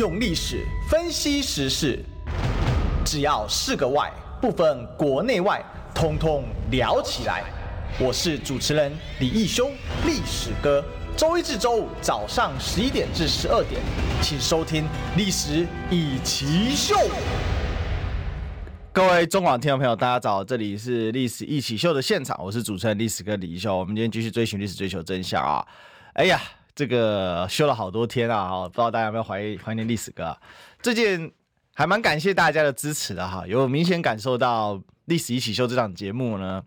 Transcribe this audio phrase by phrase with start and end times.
[0.00, 2.02] 用历史分析时事，
[3.04, 5.62] 只要是个“外”，不分国内外，
[5.94, 7.44] 通通聊起来。
[7.98, 9.70] 我是主持人李义修，
[10.06, 10.82] 历史哥。
[11.18, 13.78] 周一至周五早上十一点至十二点，
[14.22, 14.84] 请收听
[15.18, 16.94] 《历史一起秀》。
[18.94, 23.76] 各位中广听众朋友，大家早，这里是《历史一起秀》的现场，我是主持人历史哥李义修。
[23.76, 25.62] 我们今天继续追寻历史，追求真相啊！
[26.14, 26.40] 哎呀。
[26.74, 30.36] 这个修了好多天啊，不知道大家有没有怀怀念历史哥？
[30.82, 31.30] 最近
[31.74, 34.74] 还蛮感谢大家的支持的哈，有明显感受到
[35.06, 36.62] 《历史一起秀》这档节目呢，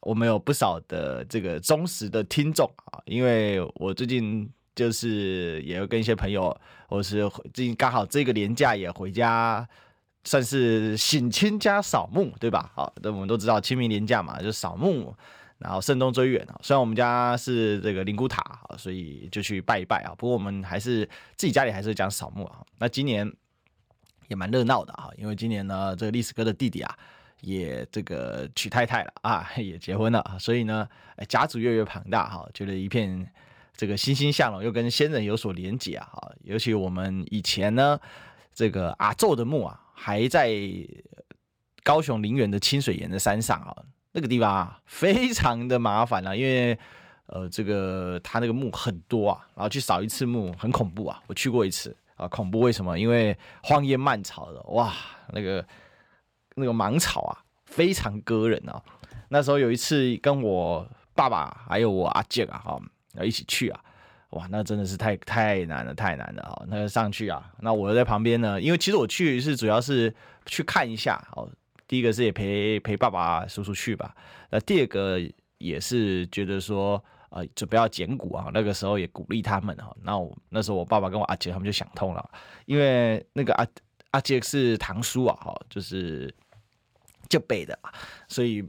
[0.00, 6.54] 我们有不少的这个忠实的听众啊，因为我最近就是也有跟一些朋友，
[6.88, 9.66] 或是最近刚好这个年假也回家，
[10.24, 12.70] 算是省亲加扫墓，对吧？
[12.74, 15.14] 好，那我们都知道清明年假嘛，就扫墓。
[15.58, 20.14] 然后慎终追远啊，虽然我们家是这个灵骨塔啊，所以就去拜一拜啊。
[20.18, 22.62] 不过我们还是自己家里还是讲扫墓啊。
[22.78, 23.30] 那今年
[24.28, 26.98] 也蛮热闹的啊，因为今年呢，这个历史哥的弟弟啊，
[27.40, 30.86] 也这个娶太太了啊， 也结婚了啊，所以呢，
[31.26, 33.26] 家族越来越庞大哈，觉得一片
[33.74, 36.06] 这个欣欣向荣，又跟先人有所连结啊。
[36.12, 37.98] 哈，尤其我们以前呢，
[38.52, 40.54] 这个阿宙的墓啊，还在
[41.82, 43.74] 高雄林园的清水岩的山上啊。
[44.16, 46.76] 那个地方啊，非常的麻烦啊，因为
[47.26, 51.22] 呃，这个他那个墓很多啊，然后去扫一次墓很恐怖啊。
[51.26, 52.98] 我去过一次啊，恐怖为什么？
[52.98, 54.90] 因为荒烟蔓草的，哇，
[55.34, 55.62] 那个
[56.54, 58.82] 那个芒草啊，非常割人啊。
[59.28, 62.80] 那时候有一次跟我爸爸还有我阿姐啊，哈，
[63.16, 63.78] 要一起去啊，
[64.30, 66.64] 哇，那真的是太太难了，太难了啊。
[66.68, 70.14] 那个上去啊，那我在旁边呢，因为其实我去是主要是
[70.46, 71.46] 去看一下哦。
[71.88, 74.14] 第一个是也陪陪爸爸叔叔去吧，
[74.50, 75.20] 那第二个
[75.58, 78.50] 也是觉得说，呃，就不要捡骨啊。
[78.52, 79.96] 那个时候也鼓励他们哈。
[80.02, 82.30] 那我那时候我爸爸跟我阿姐他们就想通了，
[82.64, 83.66] 因为那个阿
[84.10, 86.34] 阿杰是堂叔啊，哈，就是
[87.28, 87.78] 就北的，
[88.28, 88.62] 所以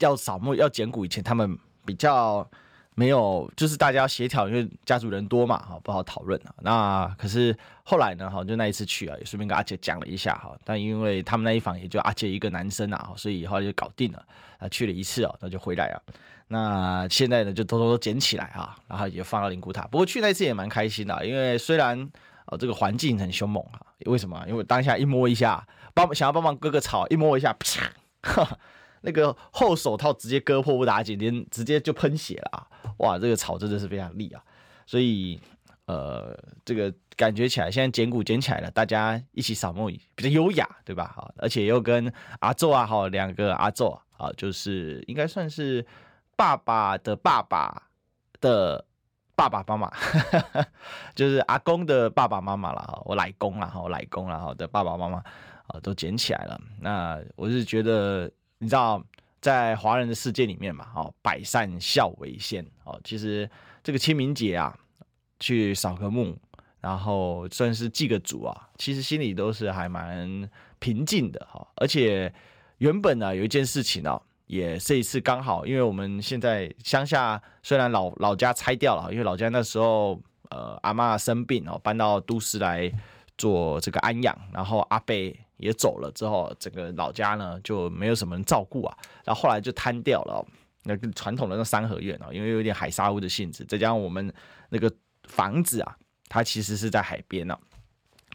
[0.00, 2.48] 要扫墓要捡骨以前他们比较。
[2.94, 6.54] 没有，就是大家要协调，因为家族人多嘛，哈，不好讨论啊。
[6.62, 10.56] 那可是后来呢，哈，就那一次去啊，也顺便跟阿姐讲了一下哈。
[10.64, 14.24] 但因为他们那一房也就阿姐一个男生啊，所以后来就搞定了。
[14.58, 16.00] 啊，去了一次哦，那就回来啊。
[16.46, 19.82] 那现在呢，就偷偷都捡起来啊，然后也放到灵骨塔。
[19.88, 22.00] 不过去那次也蛮开心的，因为虽然
[22.44, 24.42] 啊这个环境很凶猛啊，为什么？
[24.46, 27.90] 因为当下一摸一下，帮想要帮忙割个草，一摸一下，啪，
[28.22, 28.58] 哈，
[29.04, 32.66] 那个后手套直接割破不打紧，连直接就喷血了啊。
[32.98, 34.42] 哇，这个草真的是非常利啊，
[34.86, 35.38] 所以
[35.86, 36.34] 呃，
[36.64, 41.12] 这个感觉起来，现在捡骨捡起来了，大家一起扫墓比较优雅，对吧？
[41.14, 42.10] 好，而且又跟
[42.40, 45.84] 阿宙啊，好两个阿宙啊，就是应该算是
[46.36, 47.88] 爸爸的爸爸
[48.40, 48.84] 的
[49.36, 49.92] 爸爸妈妈，
[51.14, 55.18] 就是阿公的爸爸妈妈了哈，我奶公了哈，我奶公了哈的爸爸妈妈
[55.66, 56.58] 啊，都捡起来了。
[56.80, 59.02] 那我是觉得，你知道。
[59.40, 62.98] 在华人的世界里面嘛，哦，百善孝为先哦。
[63.04, 63.46] 其实
[63.82, 64.74] 这个清明节啊，
[65.38, 66.34] 去扫个墓，
[66.80, 70.48] 然后算是祭个祖啊，其实心里都是还蛮
[70.78, 71.68] 平静的哈。
[71.74, 72.32] 而且
[72.78, 82.90] 原本呢，有一件事情哦，也这一次刚好，因为我们现在乡下虽然老老家拆掉了，因为老家那时候呃阿嬷生病哦，搬到都市来
[83.36, 85.14] 做这个安养，然后阿伯。
[85.64, 90.46] 也走了之后，整个老家呢就没有什么人照顾啊，然后后来就瘫掉了。
[90.86, 94.30] 那个传统的那三合院啊，因为有点海沙屋的性质，再加上我们
[94.68, 94.92] 那个
[95.26, 95.96] 房子啊，
[96.28, 97.58] 它其实是在海边呢，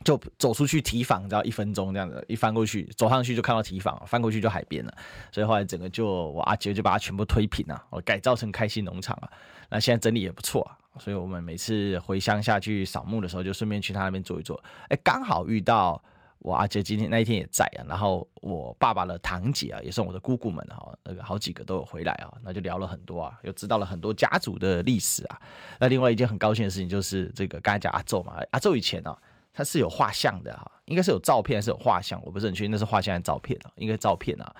[0.04, 4.92] 就走出去提防，只要一分钟这样子，一翻过去走上去就看到提防，翻过去就海边了。
[5.32, 9.30] 所以后来整个就我阿杰就把它全部推平了，我改造成开心农场啊。
[9.70, 14.60] 那现在整理也不错啊，所以我们每次回乡下去扫墓的时候，就顺便去他那边坐一坐。
[14.88, 16.04] 哎，刚好遇到。
[16.40, 25.42] 我阿姐今天那一天也在啊，然后我爸爸的堂姐啊，也是我的姑姑们哈，那个好几个都有回来啊，那就聊了很多啊，又知道了很多家族的历史啊。
[25.80, 29.20] 那另外一件很高兴的事情就是这个刚才讲阿祖嘛，阿祖以前呢、啊，
[29.52, 34.56] 他是有画像的哈，应该是有照片还是有画像，我不是很确定那是画像还是照片啊，应该照片啊。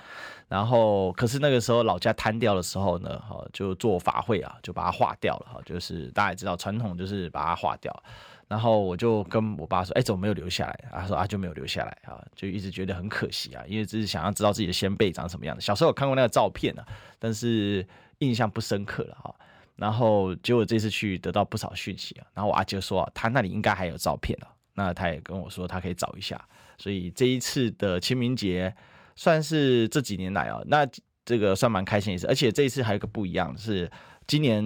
[0.50, 8.04] 然后可是那个时候老家瘫掉的时候呢，哈，就做法会啊，就把它化掉了哈，就是大家也知道传统就是把它化掉。
[8.50, 15.62] 然后我就跟我爸说：“哎，怎么没有留下来？”他说：“啊，就没有留下来啊，就一直觉得很可惜啊，因为只是想要知道自己的先辈长什么样子。
[15.62, 16.84] 小时候有看过那个照片啊，
[17.20, 17.88] 但是
[18.18, 19.34] 印象不深刻了哈。
[19.76, 22.26] 然后结果这次去得到不少讯息啊。
[22.34, 26.44] 然后我阿姐说他那里应该还有照片啊，那他也跟我说他可以找一下。
[26.80, 28.76] 所以这一次的清明节
[29.16, 30.88] 算是这几年来啊，那
[31.24, 32.26] 这个算蛮开心一次。
[32.26, 33.88] 而且这一次还有个不一样是，
[34.26, 34.64] 今年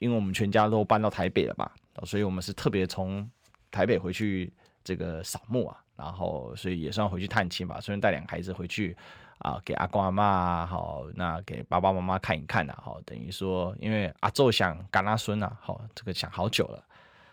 [0.00, 1.70] 因为我们全家都搬到台北了嘛。”
[2.04, 3.28] 所以，我们是特别从
[3.70, 4.52] 台北回去
[4.82, 8.96] 这个扫墓啊，然后所以也算回去探亲吧，顺便带两个孩子回去
[9.38, 16.84] 啊，给阿公阿妈好，那给爸爸妈妈看一看呐，好，等于说因为阿祖想赶他孙呐，好，这个想好久了，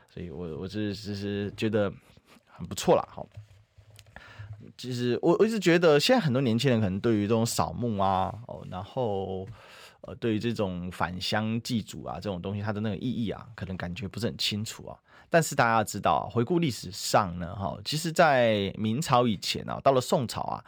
[0.09, 1.91] 所以我我是其实觉得
[2.45, 3.27] 很不错啦，好。
[4.75, 9.47] 其实我我一直觉得，现在很多年轻人可能对于这种扫墓啊，哦，然后
[10.01, 14.97] 呃，对于这种返乡祭祖啊这种东西，它的那个意义啊，可能感觉不是很清楚啊。
[15.29, 20.63] 但是大家要知道啊，回顾历史上呢，哈，其实，在明朝以前啊，到了宋朝啊，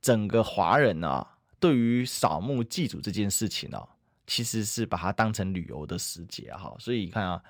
[0.00, 1.26] 整个华人啊，
[1.58, 3.82] 对于扫墓祭祖这件事情呢，
[4.26, 6.74] 其实是把它当成旅游的时节哈。
[6.78, 7.42] 所以你看啊。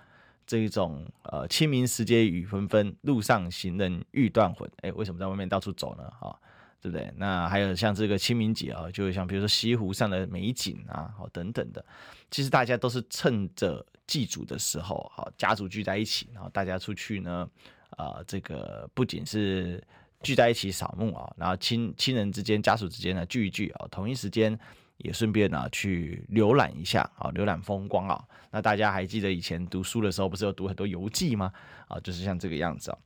[0.47, 4.69] 这一种呃，清明时节雨纷纷，路上行人欲断魂。
[4.83, 6.03] 哎，为什么在外面到处走呢？
[6.19, 6.37] 哈、
[6.81, 7.13] 对不对？
[7.17, 11.85] 那还有像这个清明节啊，就像比如说西湖上的美景啊，好等等的。
[12.31, 17.49] 其实大家都是趁着祭祖的时候，好家族聚在一起，然后大家出去呢，
[17.91, 19.83] 啊、呃，这个不仅是
[20.23, 24.59] 聚在一起扫墓啊，然后亲亲人之间、家属之间呢聚一聚啊，同一时间。
[25.03, 28.23] 也顺便呢去浏览一下啊，浏览风光啊。
[28.51, 31.51] 那大家还记得以前读书的时候，不是有读很多游记吗？
[31.89, 32.99] 啊，就是像这个样子啊。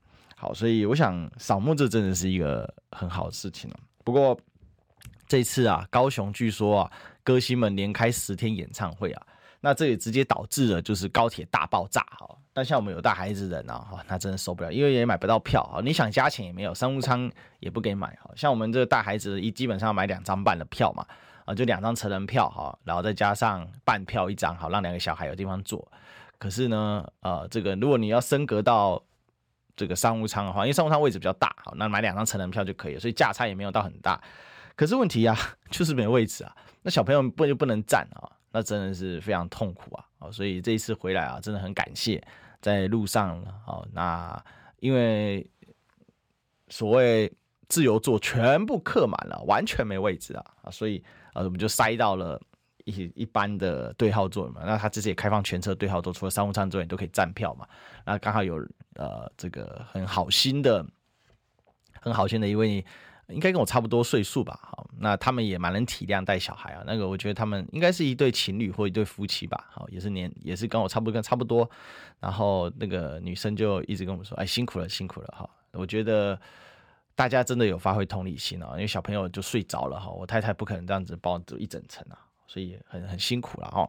[0.44, 3.76] 好，所以我想扫墓这真的是一个很好的事情了。
[4.04, 4.38] 不过
[5.26, 6.92] 这次啊，高雄据说啊，
[7.22, 9.26] 歌星们连开十天演唱会啊，
[9.62, 12.28] 那这也直接导致了就是高铁大爆炸哈。
[12.52, 15.80] 但像我们有带孩子的人呢，哈，那真的受不了，因为也买不到票啊。
[15.82, 18.30] 你想加钱也没有，商务舱也不给买哈。
[18.36, 21.06] 像我们这个带孩子，一基本上要买两张半的票嘛。
[21.46, 25.90] 啊，就两张成人票哈，然后再加上半票一张，好让两个小孩有地方坐。
[26.36, 29.02] 可是呢，呃，这个如果你要升格到
[29.76, 34.20] 这个商务舱的话，因为商务舱位置比较大，好，那买两张成人票就可以了，所以价差也没有到很大。
[34.76, 35.36] 可是问题啊，
[35.70, 38.30] 就是没位置啊，那小朋友不就不能站啊？
[38.50, 40.04] 那真的是非常痛苦啊！
[40.18, 42.22] 啊，所以这一次回来啊，真的很感谢
[42.60, 44.44] 在路上啊，那
[44.80, 45.48] 因为
[46.68, 47.32] 所谓
[47.68, 51.04] 自由座全部客满了，完全没位置啊啊，所以。
[51.34, 52.40] 啊，我们就塞到了
[52.84, 54.62] 一一般的对号座嘛。
[54.64, 57.66] 那他这次也开放全车对号座，除了商务舱之外，你都可以站票嘛。
[58.06, 58.56] 那刚好有
[58.96, 60.84] 呃这个很好心的、
[62.00, 62.84] 很好心的一位，
[63.28, 64.58] 应该跟我差不多岁数吧。
[64.62, 66.82] 好，那他们也蛮能体谅带小孩啊。
[66.86, 69.68] 那个我觉得他们应该是一对情侣或一对夫妻吧。
[69.70, 71.68] 好，也是年也是跟我差不多跟差不多。
[72.20, 76.38] 然后那个女生就一直跟我们说：“哎，辛苦了，辛苦了。”哈，我觉得。
[77.16, 82.18] 大家真的有发挥同理心啊，因为小朋友就睡着了哈，我太太不可能这样子抱一整层啊，
[82.48, 83.88] 所以很很辛苦了哈。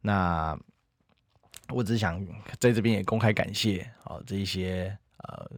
[0.00, 0.58] 那
[1.68, 2.24] 我只想
[2.58, 5.50] 在这边也公开感谢啊，这一些呃，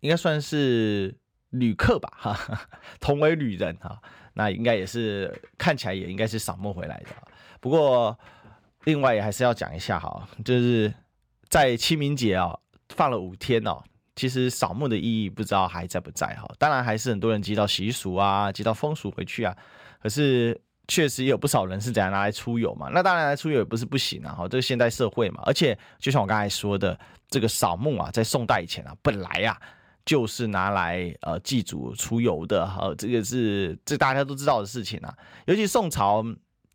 [0.00, 1.14] 应该算是
[1.50, 2.60] 旅客吧哈，
[3.00, 4.00] 同为旅人哈，
[4.34, 7.06] 那应该也是看起来也应该是扫墓回来的。
[7.60, 8.18] 不过
[8.84, 10.92] 另外也还是要讲一下哈，就是
[11.48, 12.58] 在清明节啊
[12.90, 13.82] 放了五天哦。
[14.14, 19.54] 其实扫墓的意义不知道还在不在哈，当然还是很多人接到习俗啊，接到风俗回去啊。
[20.00, 20.58] 可是
[20.88, 22.88] 确实也有不少人是怎样拿来出游嘛。
[22.92, 25.42] 那当然来出游也不是不行啊，哈，这个现代社会嘛。
[25.44, 26.98] 而且就像我刚才说的，
[27.28, 29.56] 这个扫墓啊，在宋代以前啊，本来啊
[30.04, 35.14] 就是拿来呃祭祖出游的哈，这个是这大家都知道的事情啊。
[35.46, 36.24] 尤其宋朝。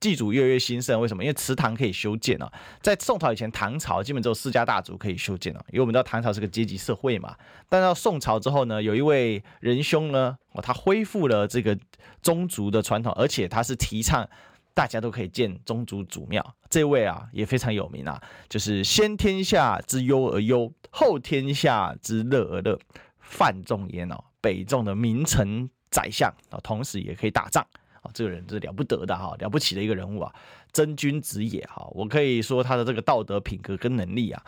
[0.02, 1.24] 祭祖越来越兴盛，为什么？
[1.24, 2.52] 因为祠堂可以修建啊。
[2.82, 5.64] 在宋朝以前，唐朝基本只有世家大族可以修建啊。
[5.70, 7.36] 因为我们知道唐朝是个阶级社会嘛。
[7.70, 11.78] 但到宋朝之后呢，有一位仁兄呢，哦，他恢复了这个
[12.24, 14.28] 宗族的传统，而且他是提倡
[14.74, 16.44] 大家都可以建宗族祖庙。
[16.68, 22.80] 这位啊也非常有名啊，就是先天下之忧而忧，后天下之乐而乐，
[23.20, 27.64] 范仲淹哦，北宋的名臣宰相啊，同时也可以打仗。
[28.02, 30.34] 啊，这个人是了不得的哈，了不起的一个人物啊，
[30.72, 31.88] 真君子也哈。
[31.92, 34.44] 我可以说他的这个道德品格跟能力啊，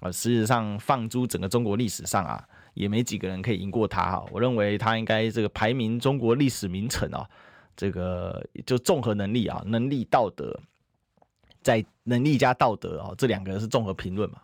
[0.00, 4.24] 啊，事实上放诸整个中国历史上啊，也没几个人可以赢过他哈。
[4.30, 7.26] 我认为他应该这个排名中国历史名臣啊，
[7.74, 10.60] 这个就综合能力啊，能力道德，
[11.62, 14.38] 在能力加道德啊，这两个人是综合评论嘛，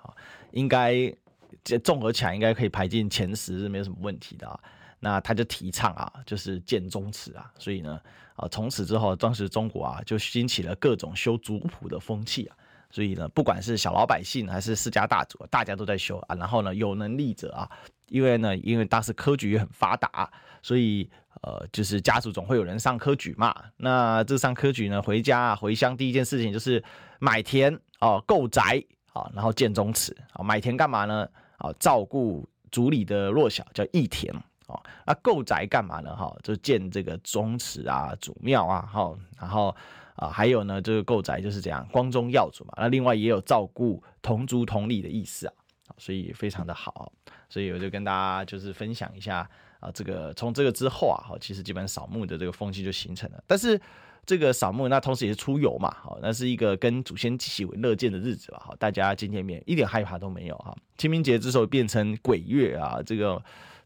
[0.53, 1.15] 应该
[1.63, 4.59] 这综合起来应该可以排进前十是没有什么问题的啊。
[5.01, 8.01] 那他就提倡啊，就是建宗祠啊，所以呢。
[8.37, 12.57] 啊，从此之后，当时中国啊就兴起了各种修族谱的风气啊，
[12.91, 16.35] 所以呢，不管是小老百姓还是世家大族，大家都在修啊。
[16.35, 17.71] 然后呢，有能力者啊，
[18.09, 20.29] 因为呢，因为当时科举也很发达，
[20.65, 21.09] 所以
[21.43, 23.55] 呃，就是家族总会有人上科举嘛。
[23.77, 26.83] 那这上科举呢，回家啊，回乡第一件事情就是
[27.21, 30.43] 买田啊，购宅啊，然后建宗祠啊。
[30.43, 31.29] 买田干嘛呢？
[31.59, 34.35] 啊，照顾族里的弱小，叫义田。
[34.67, 36.15] 哦，那购宅干嘛呢？
[36.15, 39.75] 哈，就建这个宗祠啊、祖庙啊，哈，然后
[40.17, 42.75] 啊，还有呢，这个购宅就是这样，光宗耀祖嘛。
[42.77, 45.55] 那另外也有照顾同族同里的意思啊。
[45.97, 47.13] 所以非常的好，
[47.49, 53.45] 所以我就跟大家就是分享一下啊，这个从这个之后啊，好，其实基本扫墓的这个风气就形成了。
[53.47, 53.81] 但是
[54.27, 60.75] 这个扫墓，那同时也是出游嘛，好，那是一个跟祖先喜闻乐见的日子吧，好，大家见见面一点害怕都没有哈。
[60.99, 63.41] 清明节之时候变成鬼月啊，这个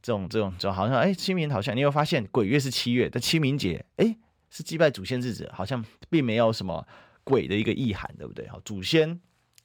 [0.09, 4.17] 这种这种就好像哎，清明好像你有发现鬼月是七月，但清明节哎
[4.49, 6.87] 是祭拜祖先日子，好像并没有什么
[7.23, 8.49] 鬼的一个意涵，对不对？
[8.49, 9.21] 好，祖先。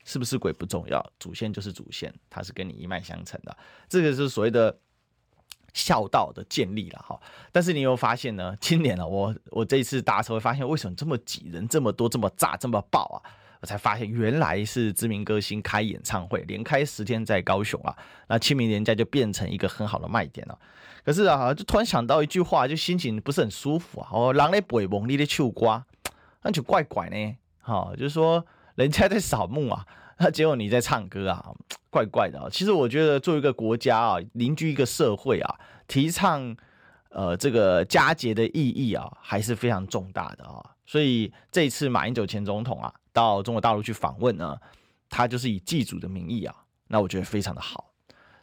[0.05, 3.57] 是不是鬼不重要，祖先就是祖先，他是跟你一脉相承的，
[3.88, 4.77] 这个是所谓的
[5.73, 7.17] 孝道的建立了哈。
[7.53, 8.53] 但是你有发现呢？
[8.59, 13.17] 今年呢，我我这一次搭车会发现，为什么这么挤，人这么多，这么炸，这么爆啊？
[13.63, 17.96] 我才发现原来是知名歌星开演唱会，连开十天在高雄啊，
[18.27, 20.60] 那清明连假就变成一个很好的卖点了。
[21.05, 24.10] 可是啊，就突然想到一句话，就心情不是很舒服啊。
[24.12, 25.86] 哦，狼咧背梦，你咧秋瓜，
[26.41, 27.36] 那就怪怪呢。
[27.62, 28.46] 好，就是说。
[28.75, 29.86] 人家在扫墓啊，
[30.17, 31.53] 那结果你在唱歌啊，
[31.91, 32.48] 怪怪的啊。
[32.51, 35.55] 其实我觉得，作为一个国家啊，凝聚一个社会啊，
[35.88, 36.58] 提倡
[37.10, 40.60] 呃这个佳节的意义啊，还是非常重大的啊。
[40.88, 44.60] 所以这一次马英九前总统啊，到中国大陆去访问呢，
[45.08, 46.53] 他就是以祭祖的名义啊，
[46.88, 47.93] 那我觉得非常的好。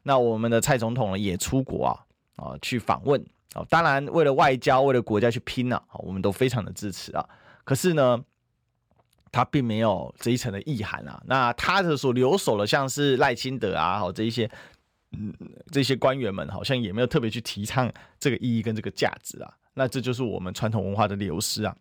[0.04, 1.92] 那我们的蔡总统呢，也出国啊
[2.36, 3.20] 啊去访问
[3.52, 7.28] 啊，当然为了外交，为了国家去拼啊，我们都非常的支持啊。
[7.64, 8.24] 可是呢。
[9.32, 14.50] 他并没有这一层的意涵啊，那他的所留守的，像是赖清德啊，好这一些，
[15.12, 15.32] 嗯，
[15.70, 21.76] 这些官员们好像也没有特别去提倡这个意义跟这个价值啊，那这就是我们传统文化的流失啊。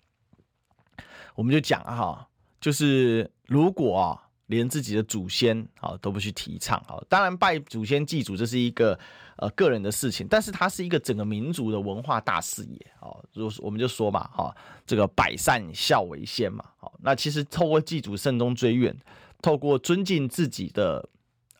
[1.33, 2.28] 我们就讲哈，
[2.59, 8.97] 就是如果啊，连自己的祖先啊都不去提倡，啊，当然拜祖先祭祖这是一个。
[9.41, 13.23] 呃，个人的事情，但是它是一个整个民族的文化大事业哦。
[13.31, 14.53] 如我们就说嘛，哈，
[14.85, 18.93] 这个百善孝为先嘛，好，那其实透过祭祖慎终追远，
[19.41, 21.07] 透过尊敬自己的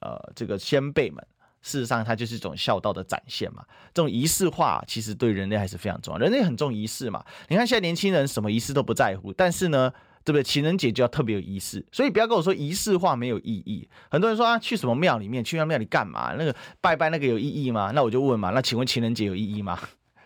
[0.01, 1.25] 呃这个先辈们，
[1.61, 3.63] 事实上它就是一种孝道的展现嘛。
[3.93, 7.25] 这种仪式化其实对人类还是非常重要，人类很重仪式嘛。
[7.47, 9.93] 你看现在年轻人什么仪式都不在乎，但是呢。
[10.23, 10.43] 对不对？
[10.43, 13.87] 情人节就要特别有仪式，所以不要跟我说仪式化没有意义。
[14.09, 16.33] 很多人说啊，去什么庙里面，去那庙里干嘛？
[16.37, 17.91] 那个拜拜那个有意义吗？
[17.93, 19.79] 那我就问嘛，那请问情人节有意义吗？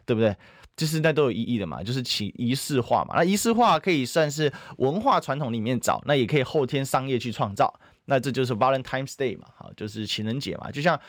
[0.06, 0.36] 对不对？
[0.76, 3.14] 就是那都有意义的嘛，就是其仪式化嘛。
[3.16, 7.72] 那仪式化可以算是文化传统里面找，那也可以后天商业去创造。
[8.06, 11.00] 那这就是 Valentine's Day 嘛，好，就是情人节嘛，就像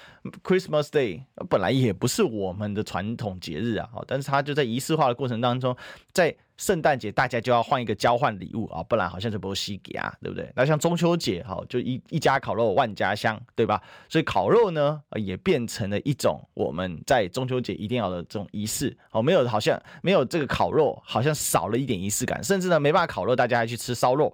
[0.43, 5.77] Christmas Day 本来也不是我们的传统节日啊，好，但是它就在仪式化的过程当中，
[6.13, 10.49] 在圣诞节大家就要换一个交换礼物啊，不然好像就不稀奇啊，对不对？
[10.55, 13.83] 那像中秋节，好，就一一家烤肉万家香，对吧？
[14.09, 24.33] 所以烤肉呢，也变成了一种我们在中秋节一定要的这种仪式，哦，没有好像没有这个烤肉，好像少了一点仪式感，甚至呢没办法烤肉，大家还去吃烧肉。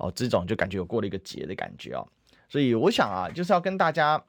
[0.00, 2.06] 哦，这种就感觉有过了一个节的感觉哦，
[2.48, 4.20] 所以我想啊，就是要跟大家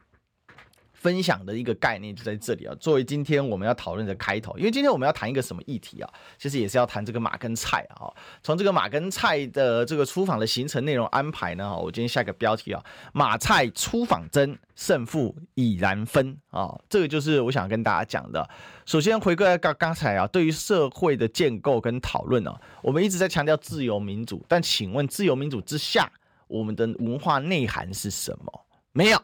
[0.91, 2.75] 分享的一个概念就在这里啊。
[2.79, 6.09] 作为今天我们要讨论的开头，因为今天我们要谈一个什么议题啊？
[6.37, 8.11] 其实也是要谈这个马跟菜啊。
[8.43, 16.77] 从这个马跟菜的这个出访的行程内容安排呢，我今天下个标题啊，马菜出访真，胜负已然分啊。
[16.89, 18.47] 这个就是我想跟大家讲的。
[18.91, 26.11] 首先回归刚刚才啊，对于社会的建构跟讨论呢，我们一直在强调自由民主，但请问自由民主之下，
[26.49, 28.65] 我们的文化内涵是什么？
[28.91, 29.23] 没有，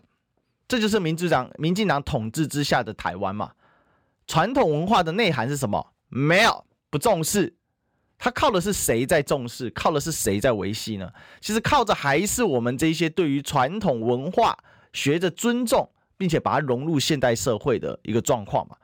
[0.70, 3.52] 这就是民主党、民进党统治之下的台湾嘛。
[4.26, 5.86] 传统文化的内涵是什么？
[6.08, 7.54] 没有，不重视。
[8.18, 9.70] 它靠的是谁在重视？
[9.72, 11.12] 靠的是谁在维系呢？
[11.42, 14.58] 其实靠着还是我们这些对于传统文化
[14.94, 18.78] 学着尊重，并且把它融入现代社会的一个状况嘛。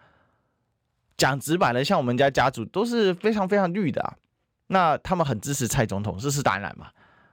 [1.17, 4.13] 讲直白的，像我们家家族都是非常非常绿的啊，
[4.67, 6.87] 那他们很支持蔡总统，这是当然嘛。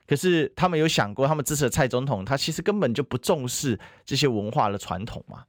[0.06, 5.44] 可是他们有想过，他们支持蔡总统，他其实根本就不重视这些文化的传统嘛，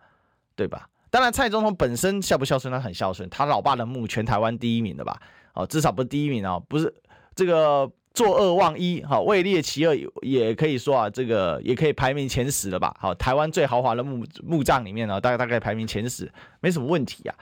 [0.55, 0.87] 对吧？
[1.09, 5.19] 当然，蔡总统本身孝不孝顺，他很孝顺，他老爸的墓全台湾第一名的吧？
[5.53, 6.93] 哦，至少不是第一名哦，不是
[7.35, 12.95] 这个作恶忘一，好位列其二，也可以说啊，这个也可以排名前十了吧？
[12.99, 17.35] 好，台湾最豪华的墓墓葬里面呢，大概大概排名前十，没什么问题啊。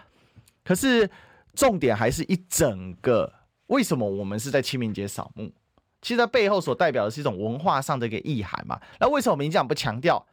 [0.70, 1.10] 可是
[1.56, 3.34] 重点还是一整个，
[3.66, 5.52] 为什么我们是在清明节扫墓？
[6.00, 8.80] 其实它背后所代表的是一种文化上的一个意涵嘛。
[9.00, 10.24] 那为什么民进党不强调？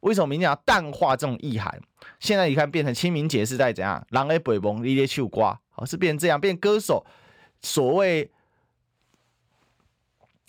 [0.00, 1.80] 为什么民进党淡化这种意涵？
[2.20, 4.06] 现在你看变成清明节是在怎样？
[4.10, 7.02] 人咧背梦，你咧唱歌，好是变成这样，变歌手
[7.62, 8.30] 所谓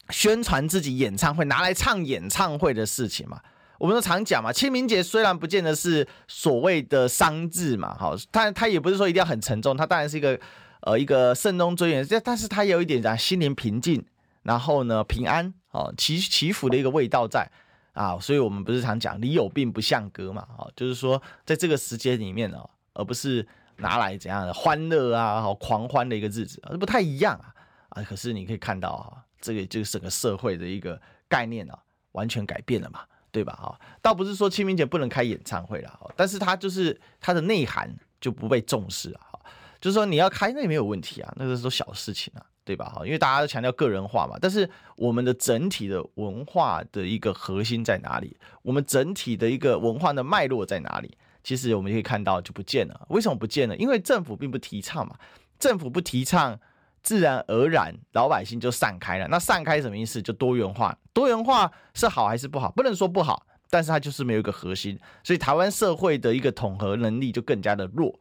[0.10, 3.42] 宣传自己演唱会拿来唱演唱会的事情嘛。
[3.80, 10.40] 我们都常讲嘛，清明节虽然不见得是所谓的丧志嘛，好，但它也不是说一定要很沉重，它当然是一个
[10.82, 14.04] 呃一个慎终追远，但是它有一点讲心灵平静，
[14.44, 17.50] 然后呢平安，哦祈祈福的一个味道在，
[17.94, 23.46] 啊，所以我们不是常讲你有病不相隔嘛，啊，就是说在这个时间里面哦，而不是
[23.78, 27.54] 拿来怎样的欢乐啊，好狂欢的一个日子，这不太一样啊，
[27.90, 31.78] 啊，可是你可以看到啊，这个就是整个社会的一个概念啊，
[32.14, 33.54] 完全改变了嘛，对吧？
[33.54, 39.40] 哈，倒不是说清明节不能开演唱会了，但是它就是它的内涵就不被重视啊，
[39.80, 42.46] 就是说你要开那也没有问题啊，那个是小事情啊。
[42.68, 42.92] 对吧？
[42.94, 48.36] 哈，因为大家都强调个人化嘛，但是我们的整体的文化的一个核心在哪里？
[48.62, 51.18] 我们整体的一个文化的脉络在哪里？
[51.46, 53.06] 其实我们可以看到就不见了。
[53.08, 53.78] 为什么不见了？
[53.78, 55.16] 因为政府并不提倡嘛，
[55.58, 56.60] 政府不提倡，
[57.08, 59.28] 自然而然老百姓就散开了。
[59.30, 60.22] 那散开什么意思？
[60.22, 60.94] 就多元化。
[61.14, 62.70] 多元化是好还是不好？
[62.72, 68.20] 不能说不好，但是它就是没有一个核心，所以台湾社会的一个统合能力就更加的弱。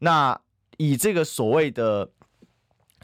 [0.00, 0.38] 那
[0.76, 2.10] 以这个所谓的。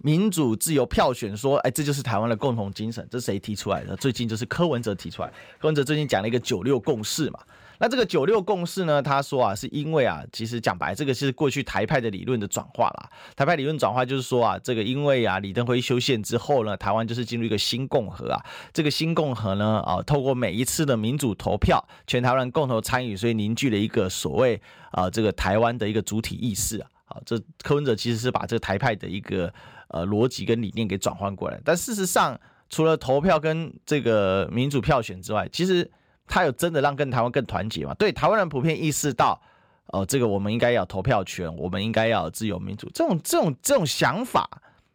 [0.03, 3.09] 民主自由票选说，哎，这就是台湾的共同精神。
[3.11, 3.97] 这谁提出来的？
[3.97, 5.33] 最近就是柯文哲提出来。
[5.59, 7.41] 柯文哲最近讲了一个九六共识嘛。
[7.79, 13.11] 那这个九六共识呢，他说啊，是因为啊，其实讲白，这个是过去台派的理论的转化啦。
[13.35, 18.45] 台派理论转化就是说啊，这个因为啊，李登辉修宪之后呢，台湾就是进入一个新共和啊。
[18.73, 26.89] 这个新共和呢，啊，透过每一次的民主投票，全台湾人共同参与，所以凝聚了一个所谓啊，这个台湾的一个主体意识啊。
[27.05, 29.53] 好，这柯文哲其实是把这个台派的一个。
[29.89, 35.89] 呃，逻辑跟理念给转换过来，但事实上，除了投票跟这个民主票选之外，其实
[36.27, 37.95] 他有真的让跟台湾更团结吗？
[37.95, 39.41] 对，台湾人普遍意识到，
[39.87, 44.49] 哦、这个我们应该要投票权，我们应该要自由民主，这种这种这种想法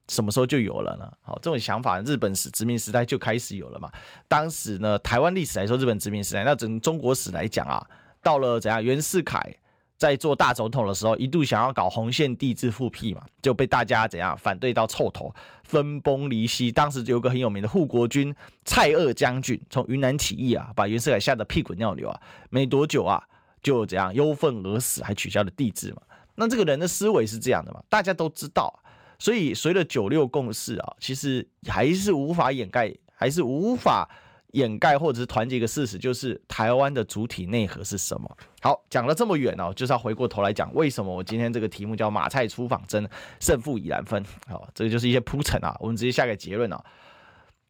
[0.07, 1.11] 什么时候就有了呢？
[1.21, 3.89] 好，这种想法，日本史殖民时代就开始有了嘛。
[4.27, 7.85] 当时呢，台湾历史来说，日本殖民时代，那整中国史来讲啊，
[8.21, 9.55] 到了怎样，袁世凯。
[10.01, 15.31] 在做大总统的时候，一度想要搞红线帝制复辟嘛，就被大家怎样反对到臭头，
[15.63, 16.71] 分崩离析。
[16.71, 23.23] 当时就有个很有名的护国军蔡锷将军，从云南起义啊，把袁世凯吓得屁滚尿流啊，没多久啊，
[23.61, 26.01] 就怎样忧愤而死，还取消了帝制嘛。
[26.33, 28.73] 那这个人的思维是这样的嘛，大家都知道。
[29.19, 34.09] 所以随着九六共识啊，其实还是无法掩盖，还是无法。
[34.51, 38.37] 掩盖或者是团结一个事实，就是台湾的主体内核是什么？
[38.61, 43.07] 好，讲了这么远哦，就是要回过头来讲，为什么我今天这个题目叫“马蔡出访征，
[43.39, 44.23] 胜负已然分”。
[44.47, 46.83] 好，这个就是一些铺陈啊，我们直接下个结论啊。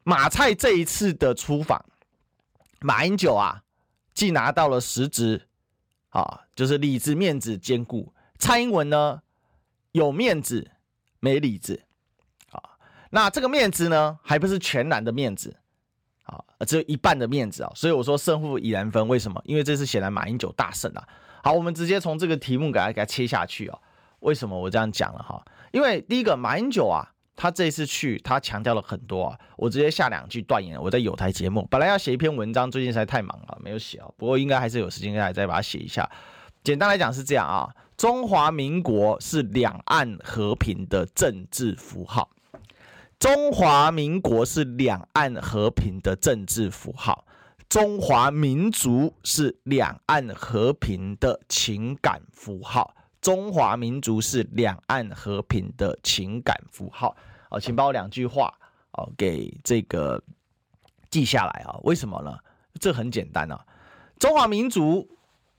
[0.03, 1.85] 马蔡这一次的出访，
[2.79, 3.61] 马英九啊，
[4.13, 5.47] 既拿到了实质
[6.09, 9.21] 啊，就是里子面子兼顾；蔡英文呢，
[9.91, 10.71] 有面子
[11.19, 11.83] 没里子
[12.51, 12.61] 啊。
[13.11, 15.55] 那这个面子呢，还不是全然的面子。
[16.31, 19.07] 啊，只有一半的面子啊，所以我说胜负已然分。
[19.07, 19.41] 为什么？
[19.45, 21.03] 因为这次显然马英九大胜啊。
[21.43, 23.77] 好，我们直接从这个题目给他给他切下去啊。
[24.19, 25.43] 为什么我这样讲了哈？
[25.71, 27.01] 因为第一个，马英九啊，
[27.35, 29.39] 他这一次去，他强调了很多啊。
[29.57, 34.07] 我直接下两句断言，我在有台节目本来要写一篇文章，最近实在太忙了，没有写啊。
[34.17, 36.09] 不过应该还是有时间，再再把它写一下。
[36.63, 37.67] 简单来讲是这样啊，
[37.97, 42.29] 中华民国是两岸和平的政治符号。
[43.21, 47.23] 中华民国是两岸和平的政治符号，
[47.69, 57.15] 中华民族是两岸和平的情感符号，中华民族是两岸和平的情感符号。
[57.51, 58.51] 哦，请把我两句话
[58.93, 60.19] 哦给这个
[61.11, 61.77] 记下来啊？
[61.83, 62.35] 为什么呢？
[62.79, 63.63] 这很简单啊，
[64.17, 65.07] 中华民族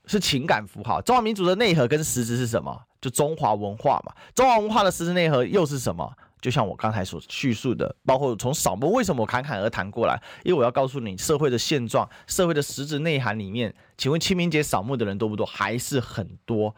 [0.05, 2.77] 是情感符号，中华民族的内核跟实质是什么？
[2.99, 6.13] 就中华文化嘛，中华文化的实质内核又是什么？
[6.43, 10.21] 就像我刚才所叙述的，包括从扫墓，为什么我侃侃而谈过来？
[10.43, 13.73] 因为我要告诉你社会的现状、社会的实质内涵里面。
[13.97, 15.45] 请问清明节扫墓的人多不多？
[15.45, 16.75] 还是很多。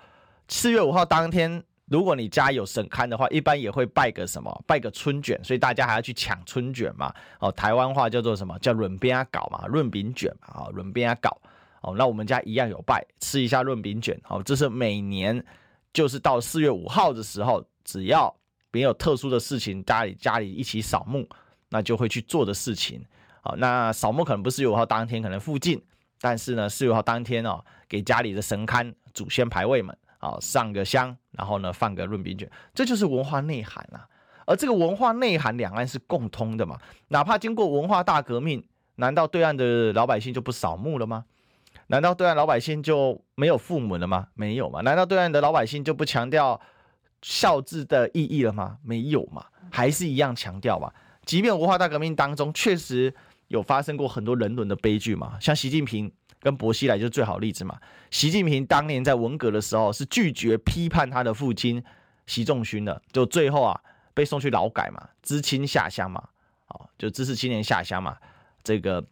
[0.48, 4.64] 四月五号当天，如果你家有神龛的话，一般也会拜个什么？
[4.68, 7.12] 拜个春卷，所以大家还要去抢春卷嘛。
[7.40, 8.56] 哦，台湾话叫做什么？
[8.60, 11.36] 叫润边搞嘛，润饼卷嘛，啊，润边搞。
[11.82, 14.16] 哦，那我们家一样有拜，吃一下润饼卷。
[14.30, 15.44] 哦，这是每年，
[15.92, 18.32] 就是到四月五号的时候，只要。
[18.76, 21.26] 没有特殊的事情，家里家里一起扫墓，
[21.70, 23.02] 那就会去做的事情。
[23.40, 25.82] 好，那扫墓可能不是四月五号当天，可能附近，
[26.20, 34.06] 但是呢，四月五号当天哦，给家里的神龛、祖先牌位们啊上个香，然后呢放个润饼卷，这就是文化内涵啊。
[34.46, 36.78] 而这个文化内涵，两岸是共通的嘛。
[37.08, 38.62] 哪怕经过文化大革命，
[38.98, 41.24] 难道对岸的老百姓就不扫墓了吗？
[41.88, 44.28] 难道对岸老百姓就没有父母了吗？
[44.34, 44.82] 没有嘛。
[44.82, 46.60] 难道对岸的老百姓就不强调？
[47.26, 48.78] 孝字的意义了吗？
[48.84, 50.94] 没有嘛，还是一样强调嘛。
[51.26, 53.12] 即便文化大革命当中确实
[53.48, 57.80] 有发生过很多人伦的悲剧嘛，像习近平跟薄熙来就是最好例子嘛。
[58.12, 61.84] 习近平当年在文革的时候是拒绝批判他的父亲
[62.28, 63.82] 习仲勋的，就最后啊
[64.14, 66.24] 被送去劳改嘛，知青下乡嘛，
[66.68, 68.16] 哦，就知识青年下乡嘛，
[68.64, 69.04] 这个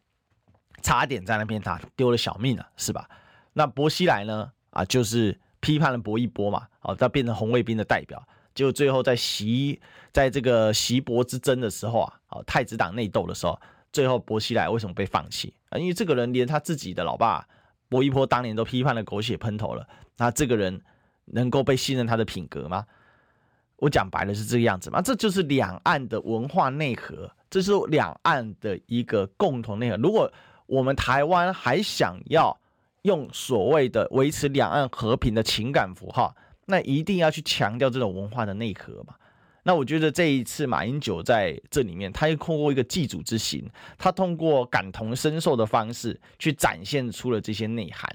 [0.84, 3.10] 差点在那边打丢了小命了，是吧？
[3.54, 4.52] 那薄熙来呢？
[4.70, 8.22] 啊，就是批判了薄一波嘛，哦，他变成红卫兵的代表，
[8.54, 9.80] 结果最后在袭
[10.12, 13.60] 在这个袭薄之争的时候啊，哦，太子党内斗的时候，
[13.92, 15.78] 最后薄熙来为什么被放弃啊？
[15.78, 17.48] 因为这个人连他自己的老爸
[17.90, 20.82] 薄一波当年都批判的狗血喷头了，那这个人
[21.26, 22.86] 能够被信任他的品格吗？
[23.78, 29.98] 我讲白了是这个样子嘛，这就是两岸的文化内核，这是两岸的一个共同内核。
[29.98, 30.32] 如果
[30.68, 32.58] 我们台湾还想要
[33.02, 36.34] 用所谓的维持两岸和平的情感符号，
[36.66, 39.16] 那一定要去强调这种文化的内核嘛。
[39.64, 43.66] 那我觉得这一次马英九在这里面，他又通过一个祭祖之行，
[43.98, 48.14] 他通过感同身受的方式去展现出了这些内涵。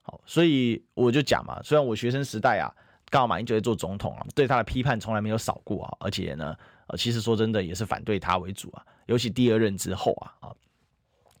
[0.00, 2.72] 好，所以我就讲嘛，虽然我学生时代啊，
[3.10, 10.54] 刚好马英九在做总统啊，对他的批判从来没有少过啊，而且呢，呃，其实说真的也是反对他为主啊，尤其第二任之后啊，啊。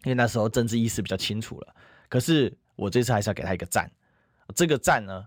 [0.04, 1.74] 因为那时候政治意识比较清楚了，
[2.08, 3.90] 可是我这次还是要给他一个赞。
[4.54, 5.26] 这个赞呢，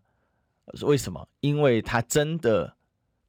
[0.84, 1.28] 为什么？
[1.40, 2.76] 因为他真的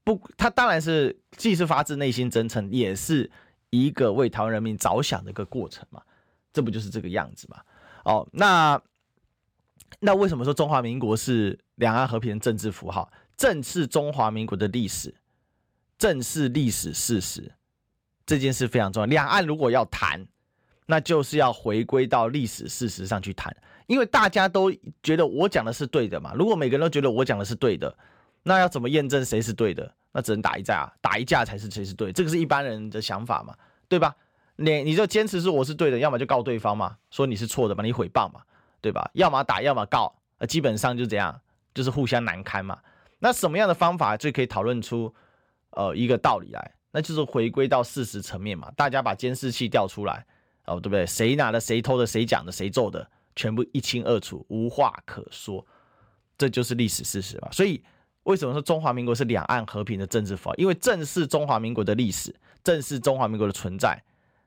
[0.05, 3.31] 不，他当然是既是发自内心真诚，也是
[3.71, 6.03] 一个为台湾人民着想的一个过程嘛。
[6.53, 7.61] 这不就是这个样子嘛？
[8.05, 8.81] 哦，那
[10.01, 13.11] 那为什么说中华民国是两岸和平的政治符号？
[13.37, 15.15] 正是中华民国的历史，
[15.99, 17.53] 正是历史事实，
[18.27, 19.07] 这件事非常重要。
[19.07, 20.27] 两岸如果要谈。
[20.85, 26.33] 那就是要回归到历史事实上去谈，因为大家都觉得我讲的是对的嘛。
[26.35, 27.95] 如果每个人都觉得我讲的是对的，
[28.43, 29.93] 那要怎么验证谁是对的？
[30.13, 32.13] 那只能打一架啊，打一架才是谁是对。
[32.13, 33.55] 这个是一般人的想法嘛，
[33.89, 34.15] 对吧？
[34.57, 38.43] 你你就坚持是我是对的，要么就告对方嘛，说你是错的嘛，你诽谤嘛，
[38.81, 39.11] 对吧？
[39.15, 41.41] 要么打，要么告，呃，基本上就这样，
[41.75, 42.79] 就是互相难堪嘛。
[43.19, 45.13] 那什么样的方法就可以讨论出
[45.71, 46.75] 呃一个道理来？
[46.91, 50.25] 那就是回归到事实层面嘛，大家把监视器调出来。
[50.67, 51.05] 哦，对不对？
[51.05, 51.59] 谁拿的？
[51.59, 52.07] 谁偷的？
[52.07, 52.53] 谁讲的？
[52.53, 53.05] 谁做的？
[53.35, 55.67] 全部一清二楚，无话可说。
[56.39, 57.49] 这就是历史事实嘛。
[57.53, 57.83] 所以，
[58.25, 60.55] 为什么说中华民国是两岸和平的政治符号？
[60.57, 64.03] 因为正是中华民国的历史，正是中华民国的存在。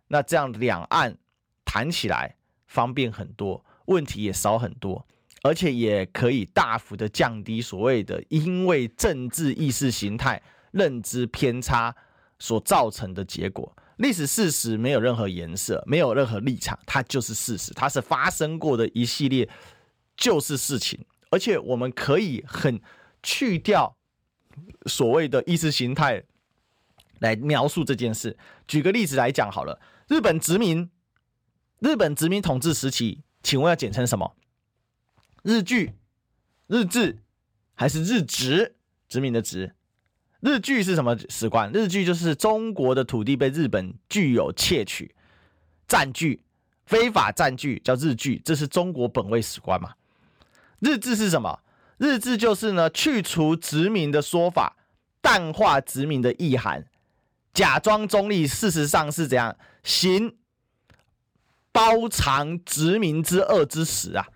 [0.08, 1.18] 那这样两岸
[1.64, 2.36] 谈起来
[2.68, 5.06] 方便很多，问题也少很多，
[5.42, 11.96] 而且也可以大幅的降低所谓的因为政治意识形态认知偏差
[12.40, 13.76] 所造成的结果。
[13.98, 19.50] 历史事实没有任何颜色，没有任何立场，它就是事实，它是发生过的一系列
[20.18, 22.82] 就是事情，而且我们可以很
[23.24, 23.98] 去掉
[24.86, 26.24] 所谓的意识形态
[27.20, 28.38] 来描述这件事。
[28.68, 30.90] 举个例子来讲好了，日本殖民，
[31.80, 34.36] 日本殖民统治时期，请问要简称什么？
[35.44, 35.94] 日据、
[36.68, 37.20] 日治
[37.74, 38.76] 还是日殖？
[39.08, 39.76] 殖民的殖？
[40.46, 41.72] 日据是什么史观？
[41.74, 45.16] 日据就是中国的土地被日本具有窃取、
[45.88, 46.40] 占据、
[46.86, 49.96] 非法占据，叫日据，这是中国本位史观嘛？
[50.80, 51.62] 日治是什么？
[51.98, 54.78] 日治就是呢，去除殖民的说法，
[55.20, 56.86] 淡化殖民的意涵，
[57.52, 60.36] 假装中立，事实上是怎样行
[61.72, 64.28] 包藏殖民之恶之实啊？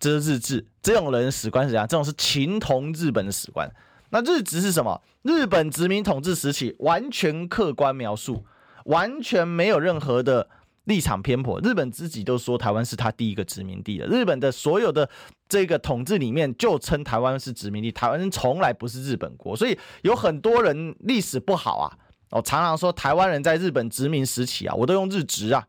[0.00, 1.86] 这是日治，这种人史观是怎样？
[1.86, 3.72] 这种是情同日本的史观。
[4.14, 5.02] 那日殖是什么？
[5.22, 8.44] 日本殖民统治时期，完全客观描述，
[8.84, 10.48] 完全没有任何的
[10.84, 11.60] 立场偏颇。
[11.62, 14.06] 日本自己都说台湾是他第一个殖民地了。
[14.06, 15.10] 日本的所有的
[15.48, 17.90] 这个统治里面，就称台湾是殖民地。
[17.90, 21.98] 台湾人从来不是日本国，所以有很多人历史不好啊。
[22.30, 25.66] 我常常说台湾人在日本殖民时期啊，我都用日殖啊，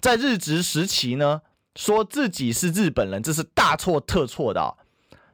[0.00, 1.42] 在日殖时期呢，
[1.74, 4.72] 说自己是日本人，这是大错特错的啊。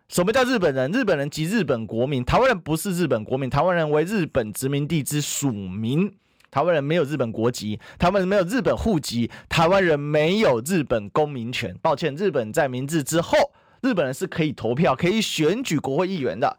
[0.09, 0.93] 什么叫日本人？
[0.93, 2.25] 日本人即日本国民。
[2.25, 6.15] 台湾人不是日本国民，台湾人为日本殖民地之属民。
[6.51, 11.77] 台湾人没有日本国籍，台湾人没有日本户籍，台湾人没有日本公民权。
[11.83, 13.37] 抱歉，日本在明治之后，
[13.81, 16.57] 日本人是可以投票、可以选举国会议员的。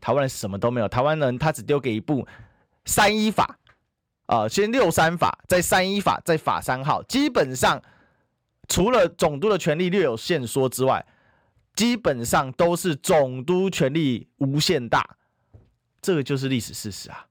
[0.00, 2.24] 台湾人什么都没有，台湾人他只丢给一部
[2.84, 3.58] 三一法
[4.26, 7.02] 啊、先六三法，再三一法，再法三号。
[7.02, 7.82] 基本上，
[8.68, 11.04] 除了总督的权力略有限缩之外。
[11.74, 15.16] 基本上都是总督权力无限大，
[16.00, 17.26] 这个就是历史事实啊。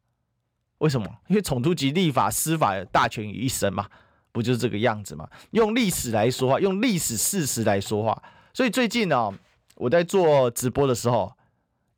[0.79, 1.07] 为什么？
[1.27, 3.87] 因为总督集立法、司法大权于一身嘛，
[4.33, 5.29] 不就是这个样子吗？
[5.51, 8.21] 用历史来说话，用历史事实来说话。
[8.53, 9.33] 所以最近呢，
[9.75, 11.31] 我在做直播的时候，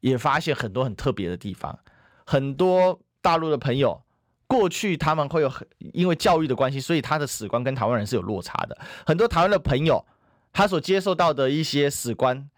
[0.01, 1.79] 也发现很多很特别的地方。
[2.27, 4.03] 很多大陆的朋友，
[4.45, 8.77] 过去他们会有很因为教育的关系，所以他的史观跟台湾人是有落差的。
[9.03, 10.05] 很多台湾的朋友。
[10.55, 12.49] 他所接受到的一些史观，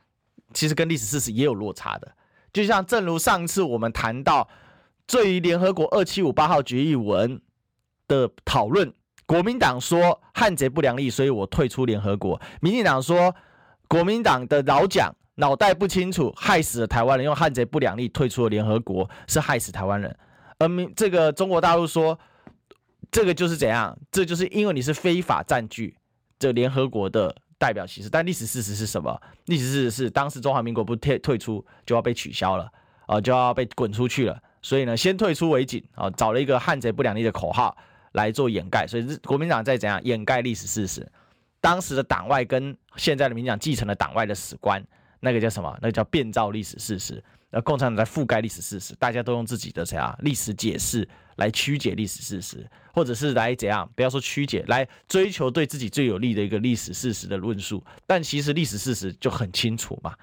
[0.53, 2.07] 其实跟历史事实也有落差的。
[2.53, 4.47] 就像正如上次我们谈到，
[5.07, 7.41] 对于联合国二七五八号决议文
[8.07, 8.93] 的讨论，
[9.25, 12.39] 国民党说汉贼不两立，所以我退出联合国。
[12.61, 13.35] 民进党说
[13.87, 20.15] 国民党的老蒋脑袋不清楚，害死了台湾人，用汉贼不两立退出了联合国，是害死台湾人。
[20.59, 22.19] 而民这个中国大陆说，
[23.09, 23.97] 这个就是怎样？
[24.11, 25.97] 这就是因为你是非法占据
[26.37, 28.09] 这联合国的代表歧视。
[28.09, 29.19] 但历史事实是什么？
[29.45, 32.71] 历史事实是当时中华民国不退退出，就要被取消了
[33.05, 34.41] 啊，就要被滚出去了。
[34.61, 37.77] 所以呢，先退出为紧啊，找了一个汉贼不两立的口号。
[38.13, 41.07] 来做掩盖，所以国民党在怎样掩盖历史事实？
[41.61, 44.83] 当时的党外跟现在的民进党继承了党外的史观，
[45.19, 45.77] 那个叫什么？
[45.81, 47.23] 那个叫变造历史事实。
[47.49, 51.07] 那共产党在覆盖历史事实，大家都用自己的怎样历史解释
[51.37, 53.89] 来曲解历史事实，或者是来怎样？
[53.95, 57.83] 不要说曲解，来追求对自己最有利的一个历史事实的论述。
[58.05, 60.13] 但其实历史事实就很清楚嘛，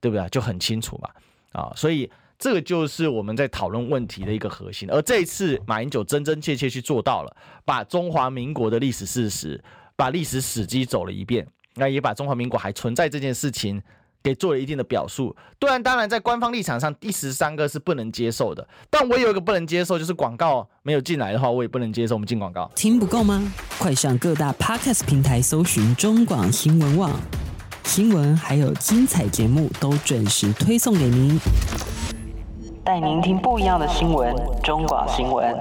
[0.00, 0.28] 对不对？
[0.28, 1.10] 就很清楚嘛，
[1.52, 2.10] 啊，所以。
[2.36, 9.62] 这个就是我们在讨论问题的一个核心，而这一次马英九真真切切去做到了，把中华民国的历史事实、
[9.94, 11.46] 把历史史迹走了一遍，
[11.76, 13.80] 那也把中华民国还存在这件事情
[14.24, 15.36] 给做了一定的表述。
[15.58, 22.14] 当然，当然，在官方立场上，第十三个是不能接受的，但我有一个不能接受，就是广告没有进来的话，我也不能接受。
[22.14, 23.52] 我们进广告，听不够吗？
[23.78, 27.10] 快上各大 Podcast 平台搜寻中广新闻网
[27.84, 31.38] 新闻，还有精彩节目都准时推送给您。
[32.82, 35.54] 带您听不一样的新闻，中广新闻。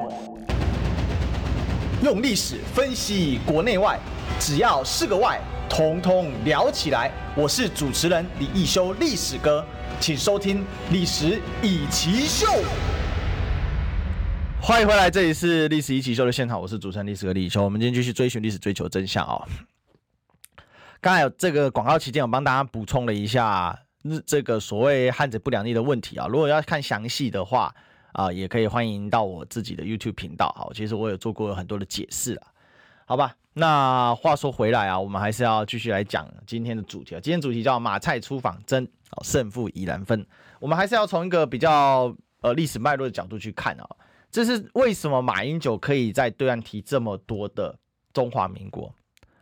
[2.02, 4.00] 用历史分析国内外，
[4.40, 5.40] 只要是个“外”，
[5.76, 7.12] 统统聊起来。
[7.36, 9.66] 我是主持人李一修，历史哥，
[10.00, 10.60] 请收听
[10.92, 12.46] 《历史易起秀》。
[14.62, 17.64] 欢迎回来，这里是《历史易起秀》的现场，我是主持人历史哥李易修。
[17.64, 19.42] 我们今天继续追寻历史，追求真相、哦！
[21.02, 23.76] 刚才有这个广告期间，我帮大家补充了一下。
[24.28, 27.74] 这个所谓汉贼不两立的问题啊，如果要看详细的话
[28.12, 30.54] 啊，也可以欢迎到我自己的 YouTube 频道。
[30.56, 32.48] 好，其实我有做过很多的解释啊，
[33.14, 33.36] 好吧。
[33.54, 37.20] 那话说回来啊，我们还是要继续来讲今天的主题啊。
[37.22, 38.88] 今天主题叫马蔡出访争，
[39.22, 40.26] 胜负已难分。
[40.60, 43.88] 我们还是要从一个比较呃历史脉络的角度去看啊，
[44.32, 47.78] 这是为什么马英九可以在对岸提这么多的
[48.14, 48.92] 中华民国，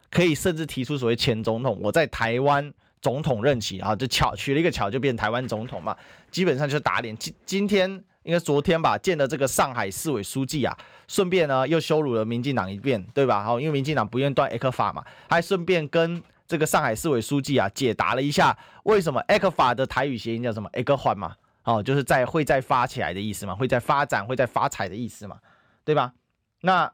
[0.10, 2.73] 可以甚至提出所谓前总统，我在台湾。
[3.01, 5.97] 总统任期啊，就巧取了一个巧，就变台湾总统嘛。
[6.29, 7.17] 基本上就是打脸。
[7.17, 7.89] 今今天
[8.21, 10.77] 应该昨天吧，见了这个上海市委书记啊，
[11.12, 13.43] 顺便呢又羞辱了民进党一遍，对吧？
[13.43, 21.36] 好，因为民进党不愿断 ECFA 嘛，还顺便跟这个上海市委书记啊解答了一下，为什么 ECFA 的台语谐音叫什么 “ECFA” 嘛？
[21.63, 25.38] 哦，就是在会再发起来的意思嘛，会再发展、会再发财的意思嘛，
[25.84, 26.13] 对吧？
[26.62, 26.89] 那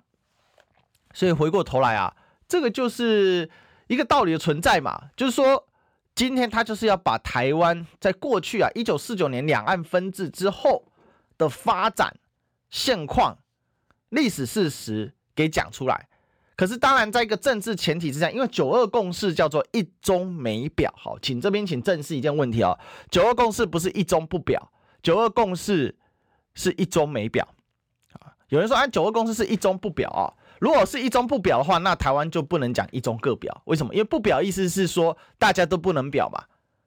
[1.13, 2.15] 所以回过头来啊，
[2.47, 3.47] 这个就是
[3.85, 5.65] 一个道理的存在嘛，就是说。
[6.17, 10.83] 今天他就是要把台湾在过去啊，一九四九年两岸分治之后
[11.37, 12.11] 的发展
[12.71, 13.37] 现况、
[14.09, 16.07] 历史事实给讲出来。
[16.55, 20.91] 可是当然，在一个政治前提之下，因为九二共识叫做一中没表。
[20.97, 22.77] 好，请这边请正视一件问题哦，
[23.11, 24.71] 九二共识不是一中不表，
[25.03, 25.95] 九二共识
[26.55, 27.47] 是一中没表。
[28.13, 30.33] 啊，有人说啊，九二共识是一中不表啊。
[30.59, 33.61] 如果是一中不表的话，那台湾就不能讲一中各表。
[33.65, 33.93] 为什么？
[33.93, 36.43] 因为不表意思是说大家都不能表嘛，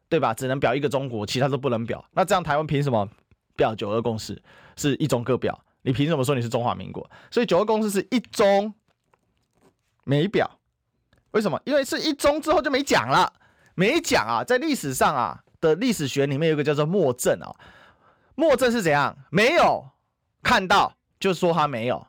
[0.08, 0.34] 对吧？
[0.34, 2.04] 只能表一个中国，其他都不能表。
[2.10, 3.08] 那这样台湾凭什么
[3.54, 4.42] 表九二共识
[4.74, 5.56] 是一中各表？
[5.82, 7.08] 你凭什么说你是中华民国？
[7.30, 8.72] 所以九二共识是一中
[10.04, 10.58] 没表。
[11.32, 11.60] 为什么？
[11.64, 13.32] 因为是一中之后就没讲了，
[13.74, 14.42] 没讲啊。
[14.42, 17.54] 在历史上啊的历史学里面有一个叫做默认啊，
[18.34, 19.16] 默认是怎样？
[19.30, 19.88] 没有
[20.42, 22.06] 看到就说他没有。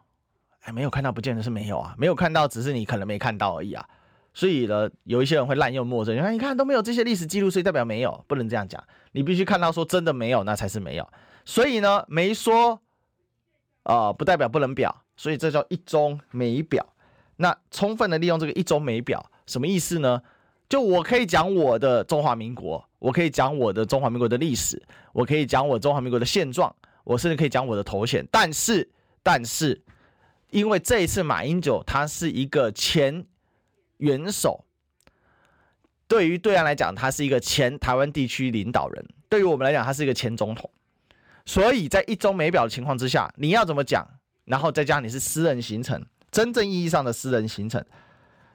[0.62, 1.96] 哎，没有看到，不见得是没有啊。
[1.98, 3.84] 没有看到，只是你可能没看到而已啊。
[4.34, 8.82] 所以呢，有一些人会滥用默认，你看，你看都没有这些历史记录，所以代表没有，不能这样讲。
[9.12, 11.10] 你必须看到说真的没有，那才是没有。
[11.46, 12.80] 所以呢，没说
[13.92, 15.04] 啊、呃，不代表不能表。
[15.18, 16.86] 所以这叫一中没表。
[17.36, 20.22] 那充分的利用这个一中没表，什么意思呢？
[20.70, 24.82] 就我可以讲我的中华民国，我可以讲我的中华民国的历史，
[25.14, 26.74] 我可以讲我中华民国的现状，
[27.04, 28.26] 我甚至可以讲我的头衔。
[28.32, 28.90] 但是，
[29.22, 29.82] 但是。
[30.52, 33.26] 因为这一次马英九他是一个前
[34.00, 34.66] 元首，
[36.06, 40.70] 对于对岸来讲，他是一个前台湾地区领导人；对于我们来讲，他是一个前总统。
[41.46, 44.08] 所以在一周没表的情况之下，你要怎么讲？
[44.46, 47.84] 然后再加上你是私人行程，真正意义上的私人行程，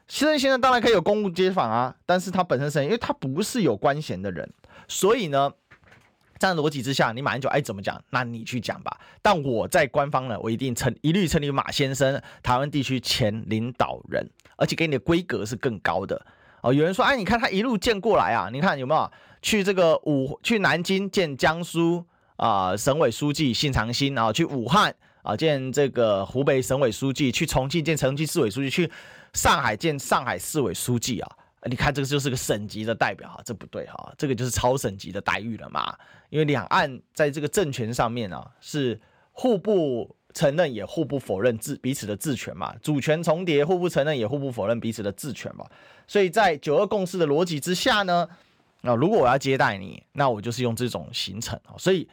[0.08, 4.52] 私人行程当然可以有公务接访啊，但是他本身是因为他不是有官衔的人，
[4.88, 5.52] 所以呢。
[6.38, 8.94] 这样逻辑之下，你马英九爱怎么讲，那你去讲吧。
[9.22, 14.22] 但我在官方呢，我一定称一律称你马先生，台湾地区前领导人，
[14.58, 16.26] 而且给你的规格是更高的
[16.60, 16.74] 哦。
[16.74, 22.04] 有人说，哎，你看他一路见过来啊，你看有没有去这个武去南京见江苏
[22.36, 28.90] 啊、省委书记信长星，然后去武汉啊、见这个湖北省委书记，去重庆见重庆市委书记，去
[29.32, 31.30] 上海见上海市委书记啊。
[31.68, 35.92] 你看这个就是个省级的代表哈，这不对哈，这个就是超省级的待遇了嘛。
[36.30, 39.00] 因为两岸在这个政权上面啊，是
[39.32, 45.66] 互不承认也互不否认自彼此的治权嘛，主权重叠，互不承认也互不否认彼此的治权嘛。
[46.06, 48.28] 所以在九二共识的逻辑之下呢，
[48.82, 51.74] 啊，如果我要接待你，那我就是用这种行程啊。
[51.78, 52.08] 所以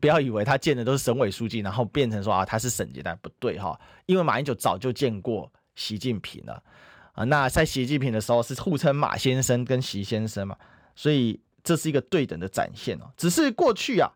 [0.00, 3.76] 不要以为他见的都是省委书记，然后变成说啊他是省级的，不对哈。
[4.06, 6.62] 因为马英九早就见过习近平了。
[7.12, 10.56] 啊，那在习近平的时候是互称马先生跟习先生嘛，
[10.96, 13.12] 所以这是一个对等的展现哦。
[13.16, 14.10] 只是过去啊，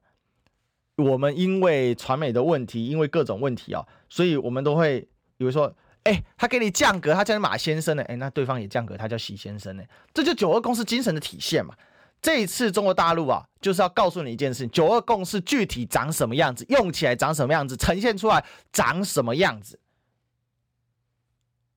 [0.97, 11.77] 我们因为传媒的问题，因为各种问题啊，所以我们都会以为说，哎，他给你降格，他叫你马先生呢，哎，那对方也降格，他叫习先生呢，这就九二共识精神的体现嘛。
[12.21, 19.79] 这一次中国大陆啊，就是要告诉你一件事情：九二共识具体长什么样子，用起来长什么样子，呈现出来长什么样子，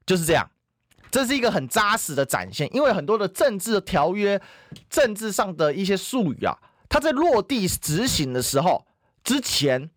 [0.05, 0.49] 就是这样。
[1.11, 4.41] 这是一个很扎实的展现，因为很多的政治条约、
[4.89, 8.87] 政治上的一些术语啊，它在落地执行的时候
[9.21, 9.89] 之前，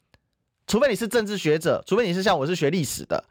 [0.67, 3.25] 除非你是政治学者，除非你是像我是学历史的，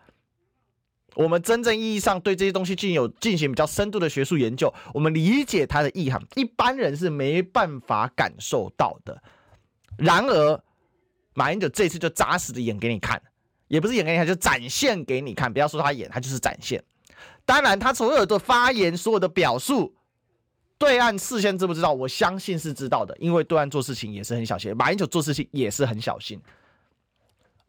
[1.16, 9.22] 我们真正意义上对这些东西进行有进行比较深度的学术研究，我们理解它的意涵，一般人是没办法感受到的。
[9.98, 10.64] 然而，
[11.34, 13.22] 马英九这次就扎实的演给你看，
[13.68, 15.54] 也不是演给你看，就展现给你看。
[15.54, 16.84] 不要说他演，他就是展现。
[17.46, 19.94] 当然，他所有的发言、所有的表述，
[20.78, 21.94] 对岸事先知不知道？
[21.94, 26.42] 我相信是知道的，因为对岸做事情也是很小心，马英九做事情也是很小心。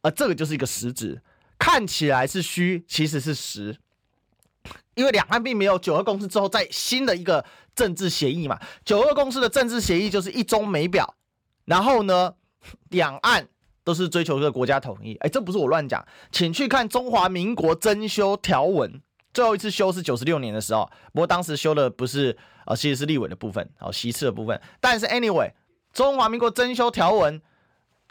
[0.00, 1.20] 而这个就是一个实质，
[1.58, 3.76] 看起来是虚，其实是实。
[4.94, 11.16] 因为两岸并没有九二共识之后再新的一个政治协议嘛，九二共识的政治协议就是一中美表，
[11.64, 12.34] 然后呢，
[12.90, 13.48] 两岸
[13.82, 15.14] 都是追求这个国家统一。
[15.16, 19.02] 哎，这不是我乱讲，请去看中华民国增修条文。
[19.32, 24.58] 最后一次修是九十六年的时候，不过当时修的不是啊、其实是立委的部分，哦，席次的部分。
[24.80, 25.50] 但是 anyway，
[25.92, 27.42] 中华民国增修条文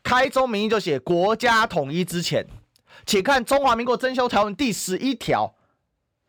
[0.04, 2.46] 开宗明义就写国家统一之前，
[3.06, 5.56] 且看中华民国征修条文第十一条，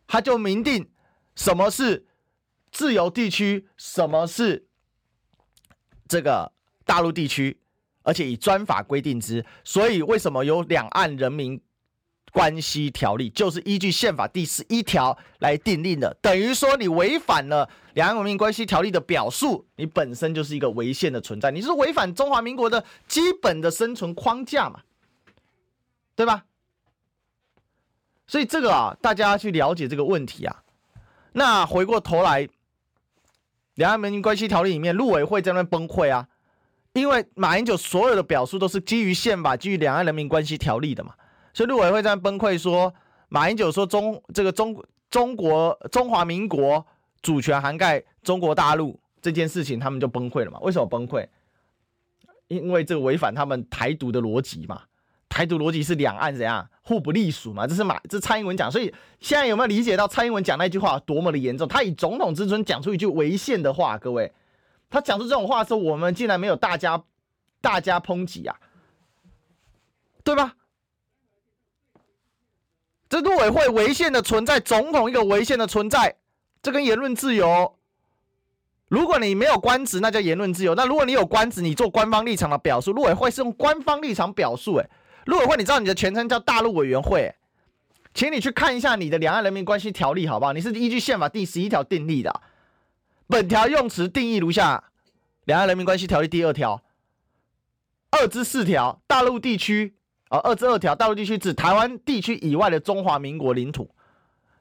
[0.06, 0.88] 它就明定
[1.34, 2.06] 什么是
[2.70, 4.66] 自由地区，什么是
[6.08, 6.52] 这个
[6.84, 7.58] 大陆地区，
[8.02, 9.44] 而且以专法规定之。
[9.62, 11.60] 所以为什么有两岸人民
[12.32, 24.82] 关系条例就是依据宪法第十一条来订定的，等于说你违反了两岸人民关系条例的表述，你本身就是一个违宪的存在，你是违反中华民国的基本的生存框架嘛，
[26.16, 26.44] 对吧？
[28.26, 30.62] 所以这个啊，大家去了解这个问题啊。
[31.32, 32.48] 那回过头来，
[33.74, 36.28] 两岸人民关系条例里面，陆委会在那边崩溃啊，
[36.92, 41.12] 因为马英九所有的表述都是基于宪法、基于两岸人民关系条例的嘛。
[41.52, 42.92] 所以陆委会在那崩溃说，
[43.28, 46.84] 马英九说中这个中中国中华民国
[47.20, 50.58] 主权涵盖中国大陆这件事情，他们就崩溃了嘛？
[50.60, 51.26] 为什么崩溃？
[52.48, 54.82] 因为这个违反他们台独的逻辑嘛。
[55.34, 57.66] 台独逻辑是两岸怎样互不隶属嘛？
[57.66, 58.70] 这是马这蔡英文讲。
[58.70, 61.66] 所以现在有没有理解到蔡英文讲那句话多么的严重？
[61.66, 64.32] 他以总统之尊讲出一句违宪的话，各位，
[64.88, 67.02] 他讲出这种话的时候，我们竟然没有大家
[67.60, 68.56] 大家抨击啊，
[70.22, 70.54] 对吧？
[73.08, 76.14] 这陆委会违宪的存在，总统一个违宪的存在，
[76.62, 77.74] 这跟言论自由。
[78.86, 84.76] 如果你没有官职，那叫言论自由；那如果你有官职，你做官方立场的表述，陆委会是用官方立场表述。
[84.76, 84.88] 哎，
[85.26, 87.34] 陆委会，你知道你的全称叫大陆委员会，
[88.12, 90.52] 请你去看一下你的两岸人民关系条例，好不好？
[90.52, 92.40] 你是依据宪法第十一条订立的，
[93.26, 94.84] 本条用词定义如下：
[95.44, 96.82] 两岸人民关系条例第二条，
[98.10, 99.94] 二之四条，大陆地区。
[100.30, 103.88] 啊，二至二条，大陆地区指台湾地区以外的中华民国领土。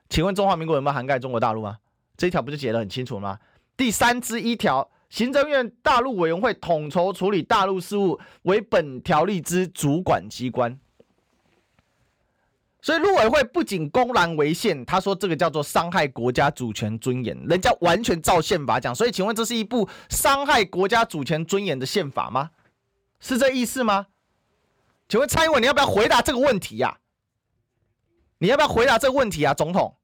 [0.10, 1.78] 请问中华民国有没有涵盖中国大陆吗？
[2.16, 3.40] 这一条不就写得很清楚吗？
[3.76, 10.76] 第三之一条，行政院大陆委员会统筹处理大陆事务，为本条例之主管机关。
[12.82, 18.94] 所以陆委会不仅公然违宪，他说这个叫做伤害国家主权尊严，人家完全照宪法讲。
[18.96, 22.50] 所以请问这是一部伤害国家主权尊严的宪法吗？
[23.20, 24.08] 是这意思吗？
[25.08, 26.98] 请问蔡英文，你要不要回答这个问题呀？
[28.40, 29.96] 你要不要回答这个问题啊，总统？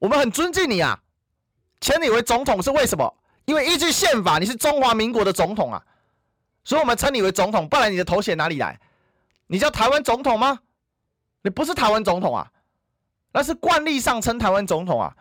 [0.00, 1.00] 我们很尊敬你啊，
[1.80, 3.14] 签你为总统是为什么？
[3.44, 5.84] 因为依据宪法，你是中华民国的总统啊，
[6.64, 7.68] 所以我们称你为总统。
[7.68, 8.80] 不然你的头衔哪里来？
[9.46, 10.60] 你叫台湾总统吗？
[11.42, 12.50] 你不是台湾总统啊，
[13.32, 15.16] 那是惯例上称台湾总统啊。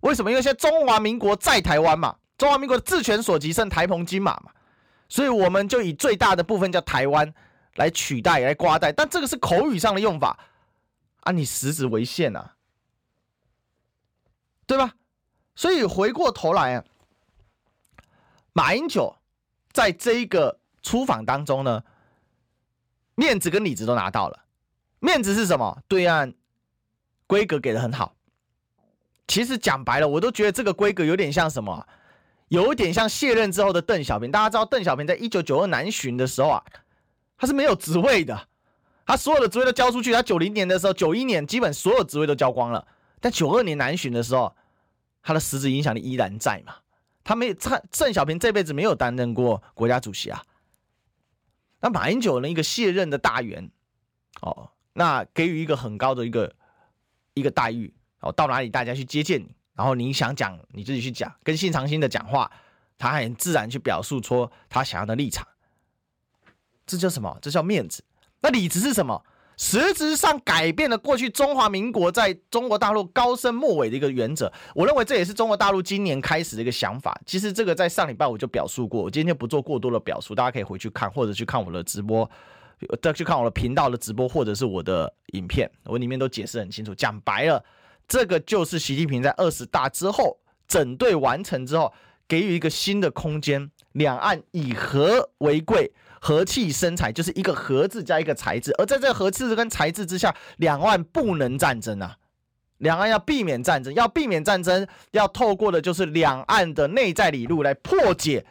[0.00, 0.30] 为什么？
[0.30, 4.52] 因为现在中华民国在台湾嘛，中华民国的治权所及胜台澎金马嘛，
[5.08, 7.34] 所以我们就以最大的部分叫台湾。
[7.74, 10.36] 来取代、来挂带，但这个是口语上的用法
[11.20, 12.44] 啊，你实质违宪呐，
[14.66, 14.94] 对吧？
[15.54, 16.84] 所以回过头来啊，
[18.58, 19.14] 马英九
[19.72, 21.84] 在这一个出访当中呢，
[23.14, 24.44] 面子跟里子都拿到了。
[24.98, 25.80] 面子是什么？
[25.86, 26.34] 对岸
[27.28, 28.16] 规格给的很好。
[29.28, 31.86] 其实讲白了，我都觉得这个规格有点像什么？
[32.48, 34.28] 有点像卸任之后的邓小平。
[34.28, 36.64] 大家知道邓小平在一九九二南巡的时候啊，
[37.36, 38.48] 他是没有职位的，
[39.06, 40.12] 他所有的职位都交出去。
[40.12, 42.84] 他九零年的时候，九一年基本所有职位都交光了。
[43.20, 44.52] 但九二年南巡的时候，
[45.22, 46.74] 他的实质影响力依然在嘛？
[47.28, 50.42] 他没他邓小平这辈子没有担任过国家主席啊。
[51.80, 52.48] 那马英九呢？
[52.48, 53.70] 一个卸任的大员，
[54.40, 56.50] 哦，那给予一个很高的一个
[57.34, 57.92] 一个待遇。
[58.20, 62.50] 哦，到哪里大家去接见你，然后你想讲你自己去讲，跟信长星的讲话，
[62.96, 65.46] 他很自然去表述出他想要的立场，
[66.86, 67.38] 这叫什么？
[67.42, 68.02] 这叫面子。
[68.40, 69.22] 那里子是什么？
[69.58, 74.50] 实质上改变了过去中华民国在中国大陆高深末尾的一个原则。
[74.72, 77.20] 我认为这也是中国大陆今年开始的一个想法。
[77.26, 82.30] 其实这个在上礼拜我就表述过，我今天不做过多的表述，大家可以回去看或者去看我的直播，
[83.02, 87.62] 再去看我的频道的直播或者是我的影片，我里面都解释很清楚，讲白了。
[88.06, 90.38] 这个就是习近平在二十大之后
[90.68, 91.92] 整队完成之后，
[92.28, 95.90] 给予一个新的空间，两岸以和为贵，
[96.20, 98.72] 和气生财，就是一个和字加一个财字。
[98.78, 102.16] 而在这个和字跟财字之下，两岸不能战争啊，
[102.78, 108.46] 两岸要避免战争，要避免战争，要透过的就是两岸的内在理路来破解。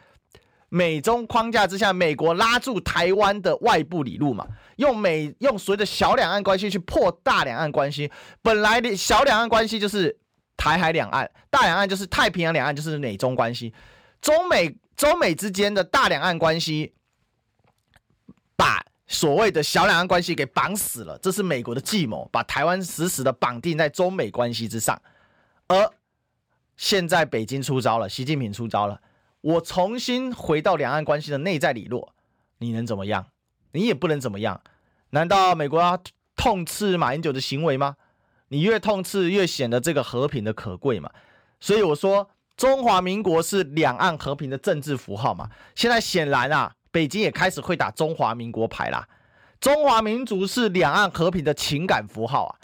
[0.70, 4.46] 美中框架之下，美国拉住台湾的外部理路嘛，
[4.76, 8.12] 用美用所谓的小两岸关系去破大两岸关系。
[8.42, 10.14] 本来的小两岸关系就是
[10.58, 13.72] 台海两岸，大两岸就是太平洋两岸，就是美中关系。
[14.20, 16.92] 中美中美之间的大两岸关系，
[18.58, 25.00] 把所谓的小两岸关系给绑死了，这是美国的计谋，把台湾死死的绑定在中美关系之上。
[25.68, 25.90] 而
[26.76, 29.00] 现在北京出招了，习近平出招了。
[29.40, 32.02] 我重新回到两岸关系的内在理论，
[32.58, 33.26] 你能怎么样？
[33.70, 34.60] 你也不能怎么样。
[35.10, 36.02] 难道美国要
[36.34, 37.96] 痛斥马英九的行为吗？
[38.48, 41.10] 你越痛斥，越显得这个和平的可贵嘛。
[41.60, 45.50] 所以我说，中华民国是两岸和平的政治符号嘛。
[45.74, 49.08] 现在显然啊，北京也开始会打中华民国牌啦。
[49.60, 52.58] 中华民族是两岸和平的情感符号啊。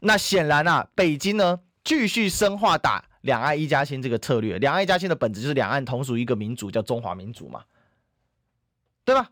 [0.00, 3.04] 那显然啊，北京呢，继续深化打。
[3.20, 7.64] 两岸一家亲这个策略，两岸一家亲的本质就是两岸同属一个民族，叫中华民族嘛，
[9.04, 9.30] 对吧？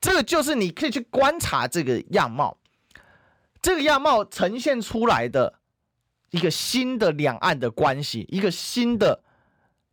[0.00, 2.58] 这个就是你可以去观察这个样貌，
[3.62, 5.60] 这个样貌呈现出来的
[6.30, 9.22] 一个新的两岸的关系，一个新的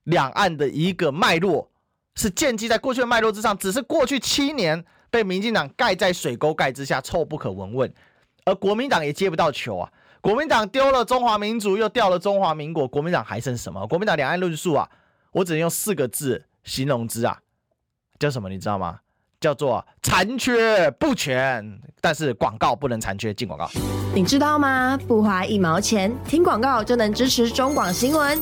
[0.06, 1.70] 两岸的一个脉络，
[2.18, 7.94] 是建基在过去的脉络之上，只是过去七年被民进党盖在水沟盖之下，臭不可闻问，
[8.44, 9.90] 而国民党也接不到球啊。
[10.20, 13.86] 国民党丢了中华民族，又掉了中华民国，国民党还剩什么？
[13.88, 14.90] 国民党两岸论述啊，
[15.32, 17.38] 我只能用四个字形容之啊，
[18.20, 18.50] 叫什么？
[18.50, 19.00] 你知道吗？
[19.40, 21.80] 叫做残缺不全。
[22.02, 23.70] 但是广告不能残缺，进广告。
[24.16, 24.98] 你知道吗？
[25.08, 28.42] 不花一毛钱，听广告就能支持中广新闻。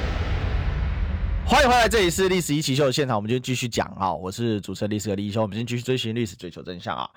[1.51, 4.13] 欢迎回来，这里是《历史一起秀》的现场，我们就继续讲啊。
[4.13, 7.09] 我是主持人历史的李易修，我们今天继续追寻历史，追求真相啊。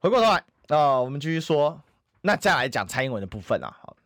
[0.00, 1.80] 回过头来，那我们继续说，
[2.22, 3.72] 那再来讲蔡英文的部分啊。
[3.80, 3.96] 好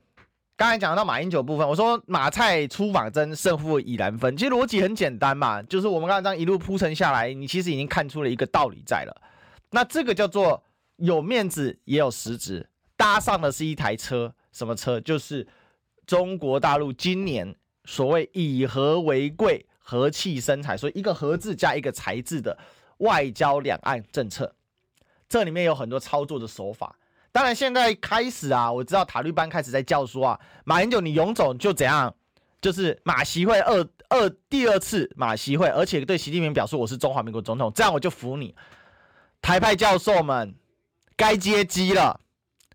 [0.55, 9.23] 刚才讲到马英九部分，我说马蔡出访真胜负已然分，其实逻辑很简单嘛，就是我们刚才这样一路铺陈下来，你其实已经看出了一个道理在了。
[9.71, 10.63] 那这个叫做
[10.97, 15.01] 有面子也有实质，搭上的是一台车，什么车？
[15.01, 15.49] 就是
[16.07, 17.57] 中国大陆今年
[17.87, 22.59] 所谓以和为贵、和气生财，所以一个和字加一个财字的
[22.99, 24.55] 外交两岸政策，
[25.29, 26.95] 这里面有很多操作的手法。
[27.33, 32.15] 当然，现在开始啊，我知道塔利班开始在叫说啊，马英九你勇总就怎样，
[32.61, 38.55] 就是马习会二二第二次马习会，而且对习近平表示我是中华民国总统，这样我就服你。
[39.43, 40.55] 台派教授们
[41.15, 42.19] 该接机了，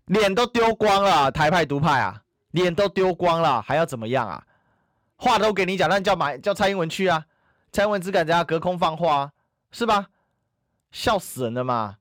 [0.06, 4.46] 脸都丢光了，台派独派啊，脸都丢光了，还要怎么样啊？
[5.22, 7.24] 话都给你讲，那叫马叫蔡英文去啊，
[7.70, 9.32] 蔡英文只敢在家隔空放话，
[9.70, 10.08] 是吧？
[10.90, 11.98] 笑死人了嘛，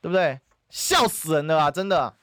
[0.00, 0.38] 对不对？
[0.70, 1.70] 笑死人了啊！
[1.70, 2.14] 真的，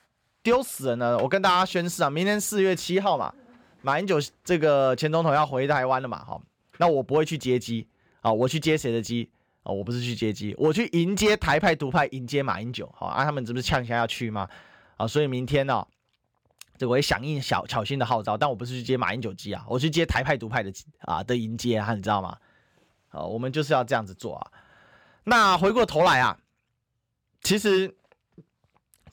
[0.41, 1.17] 丢死人了！
[1.17, 3.33] 我跟大家宣誓啊，明天四月七号嘛，
[3.81, 6.41] 马英九这个前总统要回台湾了嘛，好，
[6.77, 7.85] 那我不会去接机
[8.21, 9.29] 啊，我去接谁的机
[9.63, 9.73] 啊？
[9.73, 14.47] 我不是去接机，我去迎接台派独派，迎接马英九，好啊，他们这不是呛下要去吗？
[14.95, 15.85] 啊，所以明天呢，
[16.77, 22.37] 这我也响应小巧心的号召，但我不是去接马英九机啊，我去接台派独派的啊的迎接啊，你知道吗？
[23.09, 24.51] 啊，我们就是要这样子做啊。
[25.23, 26.37] 那回过头来啊，
[27.41, 27.95] 其实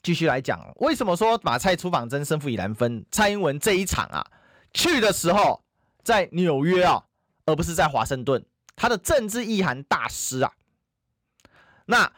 [0.01, 3.05] 继续来讲，为什么说马蔡出访真胜负已难分？
[3.11, 4.25] 蔡英文这一场啊，
[4.73, 5.63] 去的时候
[6.03, 7.05] 在纽约啊，
[7.45, 8.45] 而不是在华盛顿，
[8.75, 10.51] 他的政治意涵大失啊。
[11.85, 12.11] 那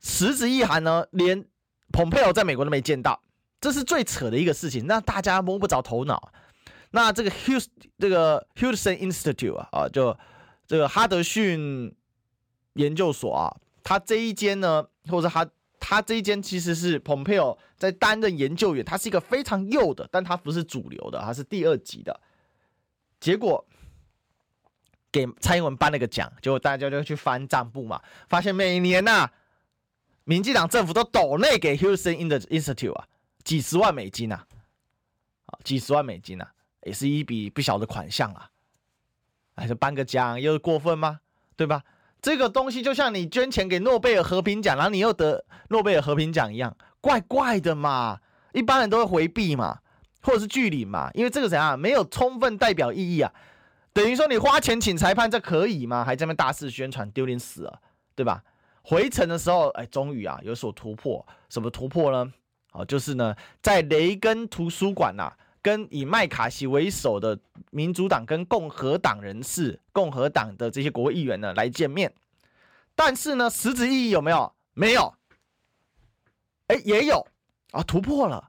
[0.00, 1.46] 实质意涵呢，连
[1.92, 3.20] 蓬佩奥在美国都没见到，
[3.60, 6.32] 这是最扯的一个事情，让大家摸不着头脑。
[6.90, 10.16] 那这个 Houston 这个 Hudson Institute 啊，啊，就
[10.66, 11.94] 这个哈德逊。
[12.76, 15.48] 研究所啊，他这一间呢，或者他
[15.80, 22.20] 他这一间其实是 Pompeo 在担任研究员，他是一个非常右的，但他不是主流的，他是第二级的。
[23.18, 23.64] 结果
[25.10, 27.98] 给蔡英文颁了个奖，结果大家就去翻账簿嘛，
[28.28, 29.32] 发现每年呐、啊，
[30.24, 33.08] 民进党政府都抖内给 Hudson Institute 啊，
[33.46, 34.44] 几十万美金啊，
[35.46, 38.50] 啊，几十万美金啊，也是一笔不小的款项啊，
[39.54, 41.20] 还是颁个奖，又是过分吗？
[41.54, 41.84] 对吧？
[42.20, 48.18] 这个东西就像你捐钱给诺贝尔和平奖，然后你又得诺贝尔和平奖一样，怪怪的嘛。
[48.52, 49.78] 一般人都会回避嘛，
[50.22, 53.32] 或者是拒领嘛，因为这个怎样，没有充分代表意义啊。
[53.92, 56.04] 等于说你花钱请裁判，这可以吗？
[56.04, 57.80] 还这么大肆宣传，丢脸死了，
[58.16, 58.42] 对吧？
[58.82, 62.32] 回程的时候，哎，终于啊有所突破，什么突破呢？
[62.78, 65.36] 哦，就是呢，在雷根图书馆呐、啊。
[65.62, 67.36] 跟以麦卡锡为首的
[67.72, 72.14] 民主党跟共和党人士、共和党的这些国会议员呢来见面，
[72.94, 74.52] 但是呢，实质意义有没有？
[74.74, 75.12] 没有。
[76.68, 77.26] 哎，也有
[77.72, 78.48] 啊，突破了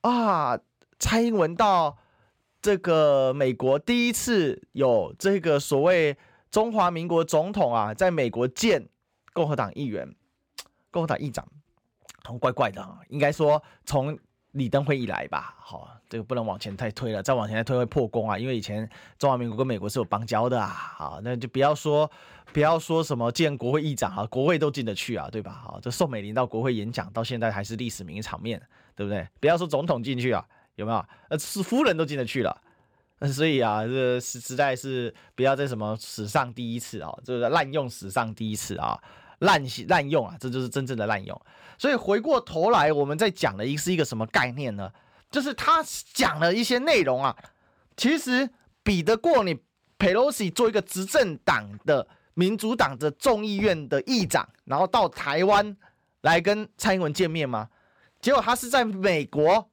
[0.00, 0.58] 啊！
[0.98, 1.98] 蔡英文到
[2.62, 6.16] 这个美国第一次有这个所谓
[6.50, 8.88] 中华民国总统啊，在美国见
[9.34, 10.16] 共和党议员、
[10.90, 11.46] 共和党议长，
[12.24, 14.18] 很怪怪的啊，应该说从。
[14.54, 18.38] 李登辉以来吧，好，这个不能往前太推了，再往前再推会破功啊。
[18.38, 22.08] 因为以前中华民国跟美国是有邦交的啊，好，那就不要说
[22.52, 25.50] 不要说什么见国会议长啊，国会都进得去啊，对吧？
[25.50, 28.62] 好，这宋美龄到国会演讲到现在还是历史名场面，
[28.94, 29.26] 对不对？
[29.40, 30.46] 不要说总统进去啊，
[30.76, 31.04] 有没有？
[31.30, 32.56] 呃，是夫人都进得去了，
[33.32, 38.96] 所以啊，这实实在是不要再什么史上第一次啊，这个滥用史上第一次啊。
[39.44, 41.40] 滥滥用啊，这就是真正的滥用。
[41.78, 44.90] 所以回过头来，我们在讲的一是一个什么概念呢？
[45.30, 47.36] 就是他讲了一些内容啊，
[47.96, 48.48] 其实
[48.82, 49.58] 比得过你
[49.98, 55.76] 佩洛西做一个执政党的民主党的众议院的议长，然后到台湾
[56.20, 57.68] 来跟蔡英文见面吗？
[58.20, 59.68] 结果他是在美国，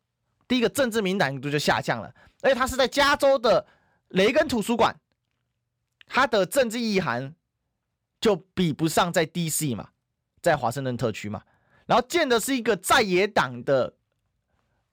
[0.48, 2.12] 第一个政治敏感度就下降了，
[2.42, 3.66] 而且他是在加州的
[4.10, 4.96] 雷根图书馆，
[6.08, 7.36] 他的政治意涵。
[8.22, 9.90] 就比不上在 DC 嘛，
[10.42, 11.42] 在华盛顿特区嘛，
[11.88, 13.92] 然后见的是一个在野党的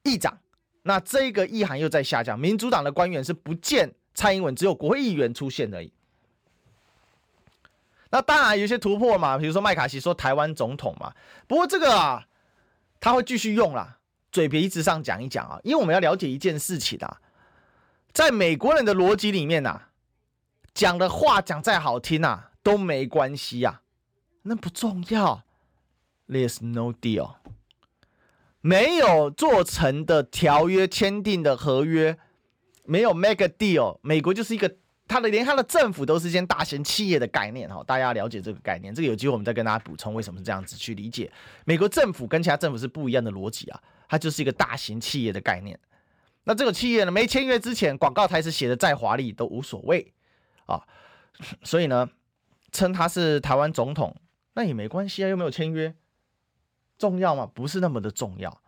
[0.02, 0.38] 议长，
[0.82, 2.40] 那这个意涵又在下降。
[2.40, 5.92] 民主党的官员是不见蔡英文，只有国会议员出现而已。
[8.10, 11.14] 那当然有些突破嘛，比如说麦卡锡说台湾总统嘛，
[11.46, 12.26] 不过这个啊，
[12.98, 13.98] 他会继续用啦，
[14.32, 17.20] 嘴皮子上讲一讲啊，因为我们要了解一件事情啊，
[18.14, 19.82] 在美国人的逻辑里面呐，
[20.72, 22.47] 讲的话讲再好听呐。
[22.68, 23.82] 都没关系呀、啊，
[24.42, 25.42] 那不重要。
[26.28, 27.36] There's no deal，
[28.60, 32.18] 没有做成的条约、签订的合约，
[32.84, 33.98] 没有 make a deal。
[34.02, 38.94] 美国就是一个，他的连他的政府都是一间大型企业的概念哈，大家了解这个概念。
[38.94, 41.32] 这个有机会我们再跟大家补充为什么是这样子去理解。
[41.64, 45.80] 美国政府跟其他政府是不一样的逻辑啊，它就是一个大型企业的概念。
[46.44, 50.12] 那这个企业呢，没签约之前，广告台词写的再华丽都无所谓
[50.66, 50.84] 啊，
[51.62, 52.10] 所以呢。
[52.72, 54.14] 称他是台湾总统，
[54.54, 55.94] 那也没关系啊，又没有签约，
[56.98, 57.48] 重要吗？
[57.52, 58.60] 不是那么的重要。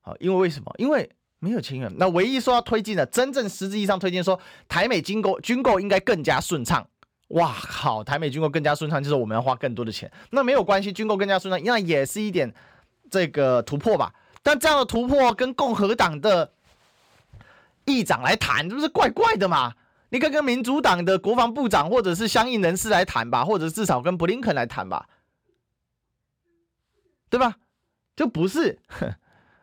[0.00, 0.74] 好，因为为什么？
[0.78, 1.88] 因为没有签约。
[1.96, 4.38] 那唯一说要推进的，真正实质意义上推进，说
[4.68, 6.86] 台美军购军购应该更加顺畅。
[7.28, 10.10] 哇，靠，台美军购更加顺畅，就是我们要花更多的钱。
[10.30, 12.52] 那没有关系，军购更加顺畅，那也是一点
[13.10, 14.14] 这个突破吧。
[14.42, 16.52] 但这样的突破跟共和党的
[17.84, 19.72] 议长来谈，这不是怪怪的吗？
[20.12, 25.08] 你可以跟民主党的国防部长或者是相应人士来谈吧，或者至少跟布林肯来谈吧，
[27.30, 27.56] 对吧？
[28.14, 28.78] 就不是，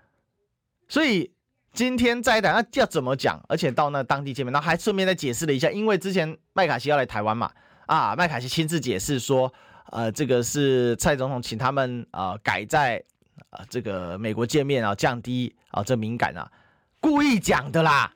[0.90, 1.32] 所以
[1.72, 3.40] 今天在谈，那要怎么讲？
[3.48, 7.52] 而且到那当地见面，然后还顺便再解释了一下，因为之前麦卡锡要来台湾嘛，
[7.86, 9.54] 啊，麦卡锡亲自解释说，
[9.92, 13.04] 呃，这个是蔡总统请他们呃改在
[13.52, 16.52] 啊这个美国见面啊，降低啊这敏感啊，
[17.00, 18.12] 故意讲的啦，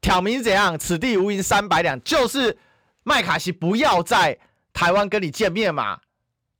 [0.00, 0.78] 挑明是怎样？
[0.78, 2.56] 此地无银三百两，就是
[3.02, 4.38] 麦卡锡不要在
[4.72, 6.00] 台湾跟你见面嘛，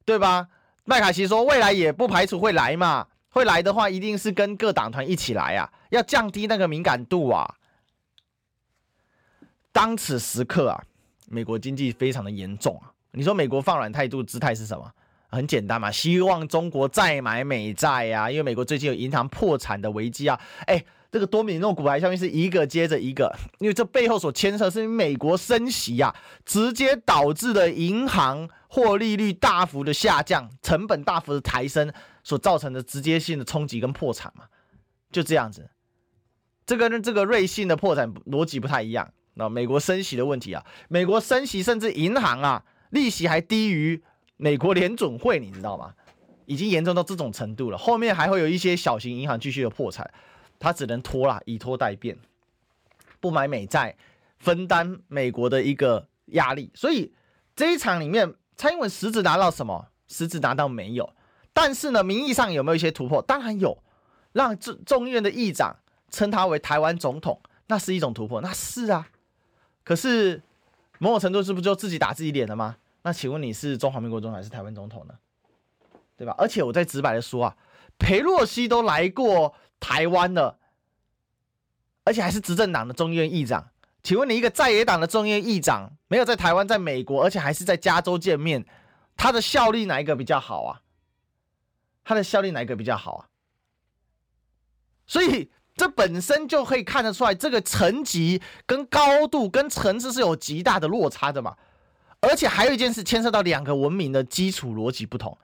[0.05, 0.49] 对吧？
[0.85, 7.55] 麦卡锡说未来也不排除会来嘛，会来的话一定是跟各党团一起来啊，要降低那个敏感度啊。
[9.71, 10.83] 当此时刻啊，
[11.29, 12.91] 美国经济非常的严重啊。
[13.13, 14.91] 你说美国放软态度姿态是什么？
[15.31, 20.41] 很简单嘛，希望中国再买美债呀、啊，因为美国最近有银行破产的危机啊。
[20.67, 31.93] 哎，这个多米诺骨牌效应是一个接着一个， 因为这背后所牵涉是美国升息呀、啊，直接导致的银行获利率大幅的下降，成本大幅的抬升
[32.23, 34.45] 所造成的直接性的冲击跟破产嘛，
[35.11, 35.71] 就这样子。
[36.67, 39.11] 这个跟这个瑞信的破产逻辑不太一样。
[39.35, 44.03] 那美国升息的问题啊，美国升息甚至银行啊利息还低于。
[44.41, 45.93] 美国联准会，你知道吗？
[46.47, 47.77] 已经严重到这种程度了。
[47.77, 50.09] 后面还会有一些小型银行继续的破产，
[50.59, 52.19] 他只能拖啦，以拖待变，
[53.21, 53.97] 不买美债，
[54.39, 56.71] 分担美国的一个压力。
[56.75, 57.13] 所以
[57.55, 59.89] 这一场里面，蔡英文实质拿到什么？
[60.09, 61.13] 实质拿到没有？
[61.53, 63.21] 但是呢，名义上有没有一些突破？
[63.23, 63.83] 当然有，
[64.33, 65.77] 让众众议院的议长
[66.11, 69.09] 称他为台湾总统，那是一种突破，那是啊。
[69.85, 70.43] 可是
[70.99, 72.77] 某种程度是不是就自己打自己脸了吗？
[73.03, 75.15] 那请问你是中华民国总统还是台湾总统呢？
[76.17, 76.35] 对吧？
[76.37, 77.57] 而且我再直白的说啊，
[77.99, 80.59] 裴洛西都来过台湾的，
[82.05, 83.71] 而且还是执政党的众议院议长。
[84.03, 88.65] 请问你一个在野党的众议院议长，没有在台湾，在美国，而且还是在加州见面，
[89.17, 90.81] 他的效力哪一个比较好啊？
[92.05, 93.29] 他的效力哪一个比较好啊？
[95.07, 101.57] 所以这本身就可以看得出来，这个层级跟高度跟层次是有极大的落差的嘛。
[102.21, 105.37] 而且还有一件事牵涉到两个文明的基础逻辑不同，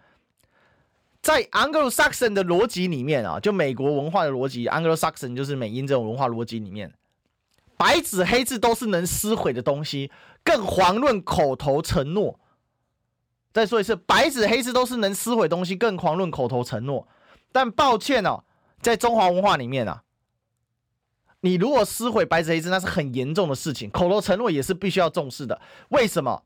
[1.25, 6.93] 在 Anglo-Saxon 的逻辑里面啊，就美国文化的逻辑，Anglo-Saxon 就是美英这种文化逻辑里面，
[7.79, 10.13] 白纸黑字都是能撕毁的东西，
[10.45, 12.39] 更遑论口头承诺。
[13.55, 17.09] 再说一次，白纸黑字都是能撕毁东西，更遑论口头承诺。
[17.51, 18.45] 但抱歉哦，
[18.83, 20.03] 在中华文化里面啊，
[21.41, 25.59] 你如果撕毁白纸黑字，那是很严重的事情，口头承诺也是必须要重视的。
[25.89, 26.43] 为什么？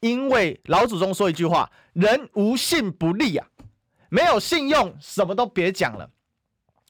[0.00, 3.46] 因为老祖宗说一句话：“人无信不立啊，
[4.08, 6.10] 没有信用，什么都别讲了。”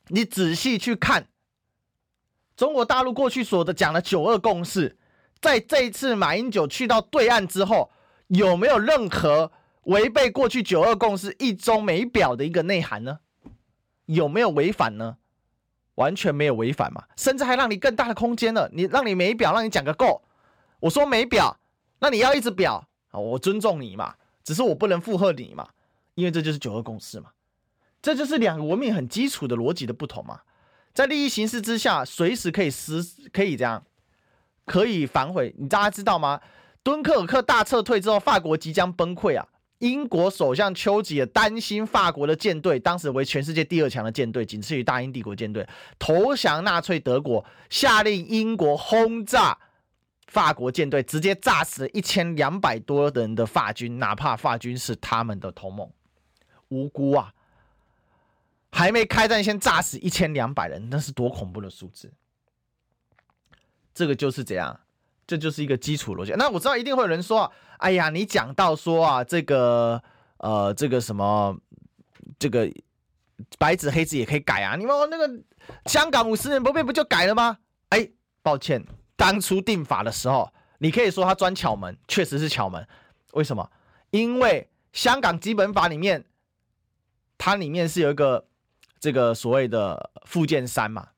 [0.09, 1.29] 你仔细去看
[2.57, 4.99] 中国大陆过去所的讲的“九二共识”，
[5.41, 7.91] 在这一次马英九去到对岸之后，
[8.29, 9.53] 有没有任何
[9.83, 13.21] 违背过去“九二共识”一中没表的一个内涵呢？
[14.07, 15.19] 有没有违反呢？
[15.97, 18.71] 完全没有违反嘛，甚至还让你更大的空间了。
[18.73, 20.23] 你让你没表，让你讲个够。
[20.81, 21.59] 我说没表，
[21.99, 22.88] 那你要一直表。
[23.19, 24.15] 我尊重你嘛，
[24.45, 25.69] 只是我不能附和你嘛，
[26.15, 27.31] 因为这就是九二共识嘛，
[28.01, 30.41] 这就是两个文明很基础的逻辑的不同嘛，
[30.95, 33.85] 在利益形势之下，随时可以失，可以这样，
[34.65, 35.55] 可以反悔。
[35.59, 36.41] 你大家知道吗？
[36.83, 39.47] 敦刻尔克大撤退之后，法国即将崩溃啊！
[39.79, 49.57] 英国首相丘吉尔担心法国的舰队，当时为全世界第二强的舰队，仅次于大英帝国舰队，投降纳粹德国，下令英国轰炸。
[50.29, 55.91] 法国舰队直接炸死了一千两百多人的法军，哪怕法军是他们的同盟，
[56.69, 57.33] 无辜啊！
[58.71, 62.13] 还没开战先炸死一千两百人，那是多恐怖的数字！
[63.95, 64.79] 这个就是这样，
[65.27, 66.33] 这就是一个基础逻辑。
[66.33, 70.01] 那我知道一定会有人说：“哎呀，你讲到说啊，这个
[70.37, 71.59] 呃，这个什么，
[72.39, 72.71] 这个
[73.59, 74.77] 白纸黑字也可以改啊？
[74.77, 75.43] 你们那个
[75.87, 77.57] 香港五十年不变不就改了吗？”
[77.89, 78.07] 哎，
[78.43, 78.85] 抱歉。
[79.19, 80.49] 当初定法的时候，
[80.79, 82.87] 你可以说他钻巧门，确实是巧门。
[83.33, 83.69] 为什么？
[84.11, 86.25] 因为香港基本法里面，
[87.37, 88.47] 它里面是有一个
[89.01, 91.09] 这个所谓的附件三嘛，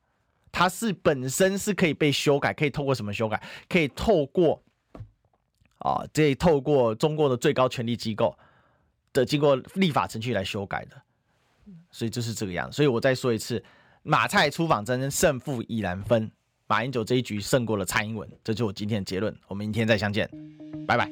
[0.51, 3.41] 它是本身是可以被修改，可以透过什么修改？
[3.69, 4.63] 可以透过
[5.81, 8.35] 啊，这透过中国的最高权力机构
[9.13, 10.97] 的经过立法程序来修改的。
[11.91, 12.73] 所以就是这个样。
[12.73, 13.63] 所以我再说一次，
[14.03, 16.33] 马蔡出访争胜负已然分。
[16.71, 19.37] 马英九这一局胜过了蔡英文，这就是我今天的结论。
[19.49, 20.31] 我们明天再相见，
[20.87, 21.11] 拜拜。